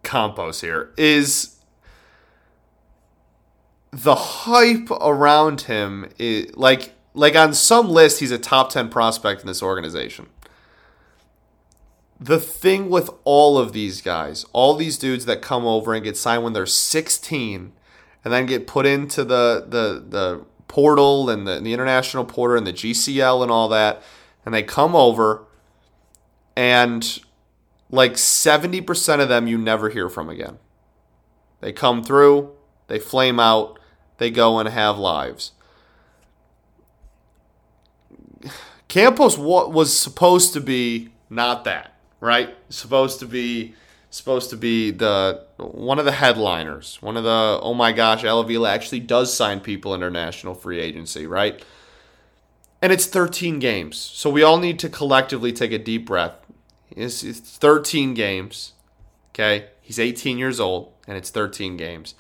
Campos 0.03 0.61
here 0.61 0.93
is 0.97 1.57
the 3.91 4.15
hype 4.15 4.91
around 4.91 5.63
him 5.63 6.09
is 6.19 6.55
like 6.57 6.95
like 7.13 7.35
on 7.35 7.53
some 7.55 7.89
list 7.89 8.21
he's 8.21 8.31
a 8.31 8.39
top 8.39 8.71
10 8.71 8.89
prospect 8.89 9.41
in 9.41 9.47
this 9.47 9.63
organization. 9.63 10.27
The 12.21 12.39
thing 12.39 12.89
with 12.89 13.11
all 13.25 13.59
of 13.59 13.73
these 13.73 14.01
guys, 14.01 14.45
all 14.53 14.77
these 14.77 14.99
dudes 14.99 15.25
that 15.25 15.43
come 15.43 15.65
over 15.65 15.95
and 15.95 16.05
get 16.05 16.17
signed 16.17 16.45
when 16.45 16.53
they're 16.53 16.67
16 16.67 17.73
and 18.25 18.33
then 18.33 18.47
get 18.47 18.67
put 18.67 18.87
into 18.87 19.25
the 19.25 19.65
the 19.67 20.05
the 20.07 20.45
portal 20.69 21.29
and 21.29 21.49
the, 21.49 21.59
the 21.59 21.73
international 21.73 22.25
portal 22.25 22.57
and 22.57 22.67
the 22.67 22.73
GCL 22.73 23.43
and 23.43 23.51
all 23.51 23.69
that, 23.69 24.03
and 24.45 24.55
they 24.55 24.63
come 24.63 24.95
over, 24.95 25.45
and 26.55 27.21
like 27.91 28.13
70% 28.13 29.21
of 29.21 29.29
them 29.29 29.49
you 29.49 29.59
never 29.59 29.89
hear 29.89 30.09
from 30.09 30.31
again. 30.31 30.59
They 31.61 31.73
come 31.73 32.05
through, 32.05 32.53
they 32.87 33.01
flame 33.01 33.41
out, 33.41 33.80
they 34.21 34.31
go 34.31 34.59
and 34.59 34.69
have 34.69 34.99
lives. 34.99 35.53
Campos 38.87 39.39
was 39.39 39.99
supposed 39.99 40.53
to 40.53 40.61
be 40.61 41.09
not 41.31 41.65
that, 41.65 41.95
right? 42.21 42.55
Supposed 42.69 43.19
to 43.21 43.27
be 43.27 43.75
supposed 44.11 44.51
to 44.51 44.57
be 44.57 44.91
the 44.91 45.47
one 45.57 45.99
of 45.99 46.05
the 46.05 46.13
headliners, 46.13 46.99
one 47.01 47.17
of 47.17 47.25
the 47.25 47.59
oh 47.63 47.73
my 47.73 47.93
gosh, 47.93 48.23
Al 48.23 48.41
Avila 48.41 48.71
actually 48.71 49.01
does 49.01 49.33
sign 49.35 49.59
people 49.59 49.95
international 49.95 50.55
free 50.55 50.81
agency, 50.81 51.27
right? 51.27 51.65
And 52.83 52.93
it's 52.93 53.07
13 53.07 53.59
games, 53.59 53.97
so 53.97 54.29
we 54.29 54.43
all 54.43 54.59
need 54.59 54.79
to 54.81 54.91
collectively 54.91 55.53
take 55.53 55.73
a 55.73 55.79
deep 55.79 56.07
breath. 56.07 56.35
It's, 56.91 57.23
it's 57.23 57.39
13 57.41 58.15
games, 58.15 58.73
okay? 59.31 59.69
He's 59.81 59.99
18 59.99 60.39
years 60.39 60.59
old, 60.61 60.93
and 61.07 61.17
it's 61.17 61.31
13 61.31 61.77
games. 61.77 62.15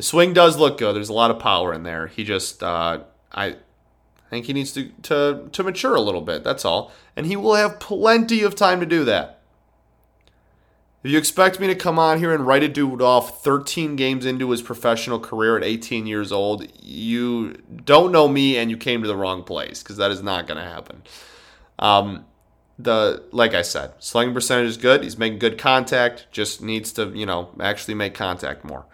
The 0.00 0.06
swing 0.06 0.32
does 0.32 0.56
look 0.56 0.78
good. 0.78 0.96
There's 0.96 1.10
a 1.10 1.12
lot 1.12 1.30
of 1.30 1.38
power 1.38 1.74
in 1.74 1.82
there. 1.82 2.06
He 2.06 2.24
just, 2.24 2.62
uh, 2.62 3.00
I 3.30 3.56
think 4.30 4.46
he 4.46 4.54
needs 4.54 4.72
to, 4.72 4.88
to 5.02 5.50
to 5.52 5.62
mature 5.62 5.94
a 5.94 6.00
little 6.00 6.22
bit. 6.22 6.42
That's 6.42 6.64
all, 6.64 6.90
and 7.14 7.26
he 7.26 7.36
will 7.36 7.54
have 7.54 7.78
plenty 7.78 8.42
of 8.42 8.54
time 8.54 8.80
to 8.80 8.86
do 8.86 9.04
that. 9.04 9.42
If 11.04 11.10
you 11.10 11.18
expect 11.18 11.60
me 11.60 11.66
to 11.66 11.74
come 11.74 11.98
on 11.98 12.18
here 12.18 12.32
and 12.32 12.46
write 12.46 12.62
a 12.62 12.68
dude 12.68 13.02
off 13.02 13.44
13 13.44 13.94
games 13.94 14.24
into 14.24 14.50
his 14.52 14.62
professional 14.62 15.20
career 15.20 15.58
at 15.58 15.64
18 15.64 16.06
years 16.06 16.32
old, 16.32 16.66
you 16.82 17.58
don't 17.84 18.10
know 18.10 18.26
me 18.26 18.56
and 18.56 18.70
you 18.70 18.78
came 18.78 19.02
to 19.02 19.08
the 19.08 19.16
wrong 19.16 19.42
place 19.42 19.82
because 19.82 19.98
that 19.98 20.10
is 20.10 20.22
not 20.22 20.46
going 20.46 20.56
to 20.56 20.64
happen. 20.64 21.02
Um, 21.78 22.24
the 22.78 23.22
like 23.32 23.52
I 23.52 23.60
said, 23.60 23.92
slugging 23.98 24.32
percentage 24.32 24.70
is 24.70 24.76
good. 24.78 25.04
He's 25.04 25.18
making 25.18 25.40
good 25.40 25.58
contact. 25.58 26.26
Just 26.32 26.62
needs 26.62 26.90
to 26.92 27.10
you 27.10 27.26
know 27.26 27.50
actually 27.60 27.92
make 27.92 28.14
contact 28.14 28.64
more. 28.64 28.86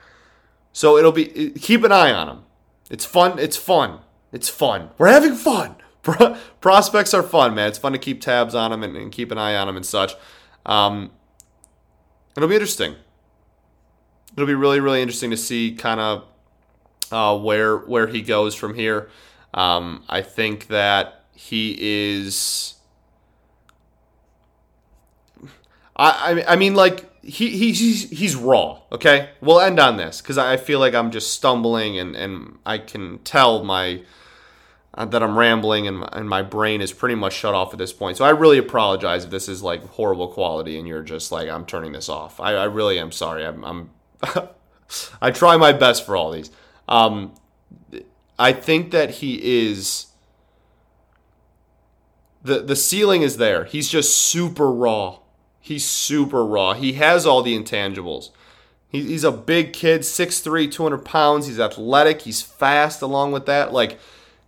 So 0.76 0.98
it'll 0.98 1.10
be 1.10 1.52
keep 1.52 1.84
an 1.84 1.90
eye 1.90 2.12
on 2.12 2.28
him. 2.28 2.42
It's 2.90 3.06
fun. 3.06 3.38
It's 3.38 3.56
fun. 3.56 4.00
It's 4.30 4.50
fun. 4.50 4.90
We're 4.98 5.08
having 5.08 5.34
fun. 5.34 5.76
Prospects 6.60 7.14
are 7.14 7.22
fun, 7.22 7.54
man. 7.54 7.68
It's 7.68 7.78
fun 7.78 7.92
to 7.92 7.98
keep 7.98 8.20
tabs 8.20 8.54
on 8.54 8.72
them 8.72 8.82
and, 8.82 8.94
and 8.94 9.10
keep 9.10 9.32
an 9.32 9.38
eye 9.38 9.56
on 9.56 9.68
them 9.68 9.76
and 9.76 9.86
such. 9.86 10.12
Um, 10.66 11.12
it'll 12.36 12.50
be 12.50 12.56
interesting. 12.56 12.94
It'll 14.34 14.46
be 14.46 14.52
really, 14.52 14.78
really 14.78 15.00
interesting 15.00 15.30
to 15.30 15.36
see 15.38 15.72
kind 15.72 15.98
of 15.98 16.24
uh, 17.10 17.38
where 17.38 17.78
where 17.78 18.08
he 18.08 18.20
goes 18.20 18.54
from 18.54 18.74
here. 18.74 19.08
Um, 19.54 20.04
I 20.10 20.20
think 20.20 20.66
that 20.66 21.24
he 21.32 21.74
is. 21.80 22.74
I, 25.98 26.44
I 26.46 26.56
mean, 26.56 26.74
like 26.74 27.04
he, 27.22 27.50
he's 27.50 28.10
he's 28.10 28.36
raw. 28.36 28.80
Okay, 28.92 29.30
we'll 29.40 29.60
end 29.60 29.80
on 29.80 29.96
this 29.96 30.20
because 30.20 30.38
I 30.38 30.56
feel 30.56 30.78
like 30.78 30.94
I'm 30.94 31.10
just 31.10 31.32
stumbling 31.32 31.98
and 31.98 32.14
and 32.14 32.58
I 32.66 32.78
can 32.78 33.18
tell 33.20 33.64
my 33.64 34.02
uh, 34.94 35.04
that 35.06 35.22
I'm 35.22 35.38
rambling 35.38 35.86
and, 35.86 36.08
and 36.12 36.28
my 36.28 36.42
brain 36.42 36.80
is 36.80 36.92
pretty 36.92 37.14
much 37.14 37.34
shut 37.34 37.54
off 37.54 37.72
at 37.72 37.78
this 37.78 37.92
point. 37.92 38.16
So 38.16 38.24
I 38.24 38.30
really 38.30 38.58
apologize 38.58 39.24
if 39.24 39.30
this 39.30 39.48
is 39.48 39.62
like 39.62 39.82
horrible 39.84 40.28
quality 40.28 40.78
and 40.78 40.86
you're 40.88 41.02
just 41.02 41.32
like 41.32 41.48
I'm 41.48 41.66
turning 41.66 41.92
this 41.92 42.08
off. 42.08 42.40
I, 42.40 42.54
I 42.54 42.64
really 42.64 42.98
am 42.98 43.12
sorry. 43.12 43.44
I'm, 43.44 43.64
I'm 43.64 43.90
I 45.22 45.30
try 45.30 45.56
my 45.56 45.72
best 45.72 46.06
for 46.06 46.16
all 46.16 46.30
these. 46.30 46.50
Um, 46.88 47.34
I 48.38 48.52
think 48.52 48.90
that 48.90 49.10
he 49.10 49.66
is 49.66 50.06
the 52.42 52.60
the 52.60 52.76
ceiling 52.76 53.22
is 53.22 53.36
there. 53.38 53.64
He's 53.64 53.88
just 53.88 54.16
super 54.16 54.70
raw. 54.70 55.18
He's 55.66 55.84
super 55.84 56.44
raw. 56.44 56.74
He 56.74 56.92
has 56.92 57.26
all 57.26 57.42
the 57.42 57.58
intangibles. 57.58 58.30
He, 58.88 59.02
he's 59.02 59.24
a 59.24 59.32
big 59.32 59.72
kid, 59.72 60.02
6'3", 60.02 60.70
200 60.70 60.98
pounds. 60.98 61.48
He's 61.48 61.58
athletic. 61.58 62.22
He's 62.22 62.40
fast. 62.40 63.02
Along 63.02 63.32
with 63.32 63.46
that, 63.46 63.72
like 63.72 63.98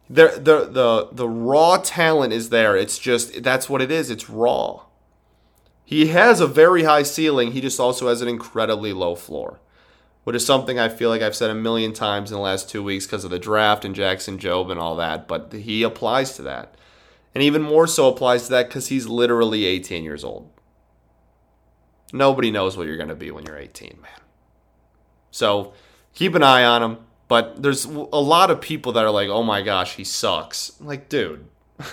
the 0.09 0.39
the 0.41 0.67
the 0.71 1.09
the 1.11 1.29
raw 1.29 1.79
talent 1.79 2.33
is 2.33 2.51
there. 2.51 2.77
It's 2.77 3.01
just 3.01 3.43
that's 3.43 3.69
what 3.69 3.83
it 3.83 3.91
is. 3.91 4.11
It's 4.11 4.31
raw. 4.31 4.83
He 5.85 6.07
has 6.07 6.41
a 6.41 6.47
very 6.47 6.85
high 6.85 7.03
ceiling. 7.03 7.51
He 7.51 7.61
just 7.61 7.81
also 7.81 8.07
has 8.07 8.23
an 8.23 8.29
incredibly 8.29 8.93
low 8.93 9.17
floor, 9.17 9.59
which 10.23 10.37
is 10.37 10.47
something 10.47 10.79
I 10.79 10.89
feel 10.89 11.11
like 11.11 11.21
I've 11.21 11.35
said 11.35 11.51
a 11.51 11.55
million 11.55 11.93
times 11.93 12.31
in 12.31 12.37
the 12.37 12.41
last 12.41 12.71
two 12.71 12.85
weeks 12.85 13.07
because 13.07 13.25
of 13.25 13.33
the 13.33 13.41
draft 13.41 13.85
and 13.85 13.93
Jackson 13.93 14.39
Jobe 14.39 14.71
and 14.71 14.79
all 14.79 14.95
that. 14.95 15.27
But 15.27 15.53
he 15.53 15.83
applies 15.83 16.37
to 16.37 16.43
that, 16.43 16.77
and 17.35 17.43
even 17.43 17.63
more 17.63 17.89
so 17.89 18.09
applies 18.09 18.45
to 18.45 18.51
that 18.51 18.69
because 18.69 18.87
he's 18.87 19.09
literally 19.09 19.65
18 19.65 20.05
years 20.05 20.23
old. 20.23 20.49
Nobody 22.13 22.51
knows 22.51 22.77
what 22.77 22.87
you're 22.87 22.97
going 22.97 23.09
to 23.09 23.15
be 23.15 23.31
when 23.31 23.45
you're 23.45 23.59
18, 23.59 23.99
man. 24.01 24.11
So 25.31 25.73
keep 26.15 26.35
an 26.35 26.43
eye 26.43 26.65
on 26.65 26.83
him. 26.83 26.99
But 27.29 27.63
there's 27.63 27.85
a 27.85 27.91
lot 27.91 28.51
of 28.51 28.61
people 28.61 28.93
that 28.93 29.05
are 29.05 29.11
like, 29.11 29.29
oh 29.29 29.43
my 29.43 29.61
gosh, 29.61 29.97
he 29.97 30.05
sucks. 30.05 30.73
I'm 30.81 30.87
like, 30.87 31.11
dude, 31.11 31.47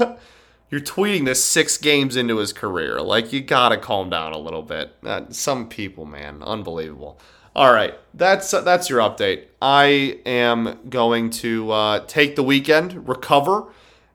you're 0.70 0.80
tweeting 0.82 1.26
this 1.26 1.44
six 1.44 1.78
games 1.78 2.16
into 2.16 2.38
his 2.38 2.54
career. 2.54 3.02
Like, 3.02 3.34
you 3.34 3.42
gotta 3.42 3.78
calm 3.78 4.10
down 4.10 4.32
a 4.32 4.38
little 4.38 4.62
bit. 4.62 4.96
Uh, 5.04 5.24
some 5.30 5.68
people, 5.68 6.06
man, 6.06 6.42
unbelievable. 6.42 7.20
All 7.54 7.74
right, 7.74 7.94
that's 8.14 8.54
uh, 8.54 8.62
that's 8.62 8.90
your 8.90 9.00
update. 9.00 9.46
I 9.62 10.20
am 10.26 10.80
going 10.90 11.30
to 11.32 11.72
uh, 11.72 12.06
take 12.06 12.36
the 12.36 12.44
weekend, 12.44 13.08
recover, 13.08 13.68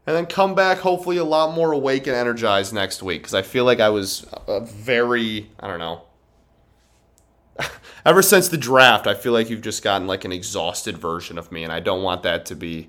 and 0.07 0.17
then 0.17 0.27
come 0.27 0.55
back 0.55 0.79
hopefully 0.79 1.17
a 1.17 1.25
lot 1.25 1.55
more 1.55 1.73
awake 1.73 2.07
and 2.07 2.17
energized 2.17 2.73
next 2.73 3.03
week 3.03 3.23
because 3.23 3.35
I 3.35 3.43
feel 3.43 3.65
like 3.65 3.81
I 3.81 3.91
was 3.91 4.27
a 4.49 4.61
very, 4.61 5.51
I 5.61 5.67
don't 5.67 5.79
know, 5.79 6.03
ever 8.05 8.23
since 8.23 8.49
the 8.49 8.57
draft, 8.57 9.07
I 9.07 9.15
feel 9.15 9.33
like 9.33 9.51
you've 9.51 9.61
just 9.61 9.83
gotten 9.83 10.07
like 10.07 10.25
an 10.25 10.33
exhausted 10.33 10.99
version 10.99 11.39
of 11.39 11.53
me, 11.53 11.65
and 11.65 11.73
I 11.73 11.81
don't 11.81 12.03
want 12.03 12.23
that 12.23 12.47
to 12.47 12.57
be 12.57 12.89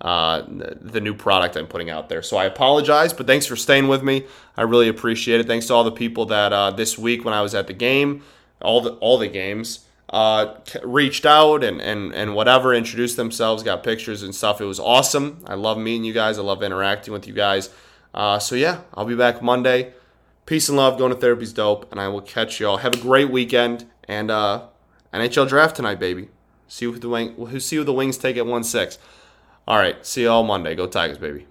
uh, 0.00 0.42
the 0.48 1.00
new 1.00 1.14
product 1.14 1.56
I'm 1.56 1.66
putting 1.66 1.90
out 1.90 2.08
there. 2.08 2.22
So 2.22 2.36
I 2.36 2.44
apologize, 2.44 3.12
but 3.12 3.26
thanks 3.26 3.46
for 3.46 3.56
staying 3.56 3.88
with 3.88 4.02
me. 4.02 4.24
I 4.56 4.62
really 4.62 4.88
appreciate 4.88 5.40
it. 5.40 5.46
Thanks 5.46 5.66
to 5.66 5.74
all 5.74 5.84
the 5.84 5.92
people 5.92 6.26
that 6.26 6.52
uh, 6.52 6.70
this 6.70 6.98
week 6.98 7.24
when 7.24 7.34
I 7.34 7.42
was 7.42 7.54
at 7.54 7.66
the 7.66 7.72
game, 7.74 8.22
all 8.62 8.80
the 8.80 8.92
all 8.94 9.18
the 9.18 9.28
games, 9.28 9.80
uh, 10.10 10.54
reached 10.82 11.24
out 11.24 11.62
and, 11.62 11.80
and 11.80 12.12
and 12.14 12.34
whatever, 12.34 12.74
introduced 12.74 13.16
themselves, 13.16 13.62
got 13.62 13.82
pictures 13.82 14.22
and 14.22 14.34
stuff. 14.34 14.60
It 14.60 14.64
was 14.64 14.80
awesome. 14.80 15.42
I 15.46 15.54
love 15.54 15.78
meeting 15.78 16.04
you 16.04 16.12
guys. 16.12 16.38
I 16.38 16.42
love 16.42 16.62
interacting 16.62 17.12
with 17.12 17.26
you 17.26 17.32
guys. 17.32 17.70
Uh, 18.12 18.38
so 18.38 18.56
yeah, 18.56 18.80
I'll 18.94 19.04
be 19.04 19.14
back 19.14 19.40
Monday. 19.40 19.94
Peace 20.46 20.68
and 20.68 20.76
love. 20.76 20.98
Going 20.98 21.12
to 21.12 21.18
therapy's 21.18 21.52
dope, 21.52 21.90
and 21.92 22.00
I 22.00 22.08
will 22.08 22.20
catch 22.20 22.58
you 22.58 22.66
all. 22.66 22.78
Have 22.78 22.94
a 22.94 22.98
great 22.98 23.30
weekend. 23.30 23.86
And 24.04 24.30
uh, 24.32 24.66
NHL 25.14 25.48
draft 25.48 25.76
tonight, 25.76 26.00
baby. 26.00 26.28
See 26.66 26.86
who 26.86 26.98
the 26.98 27.08
wing, 27.08 27.60
see 27.60 27.76
who 27.76 27.84
the 27.84 27.92
Wings 27.92 28.18
take 28.18 28.36
at 28.36 28.46
one 28.46 28.64
six. 28.64 28.98
All 29.68 29.78
right, 29.78 30.04
see 30.04 30.22
you 30.22 30.30
all 30.30 30.42
Monday. 30.42 30.74
Go 30.74 30.88
Tigers, 30.88 31.18
baby. 31.18 31.46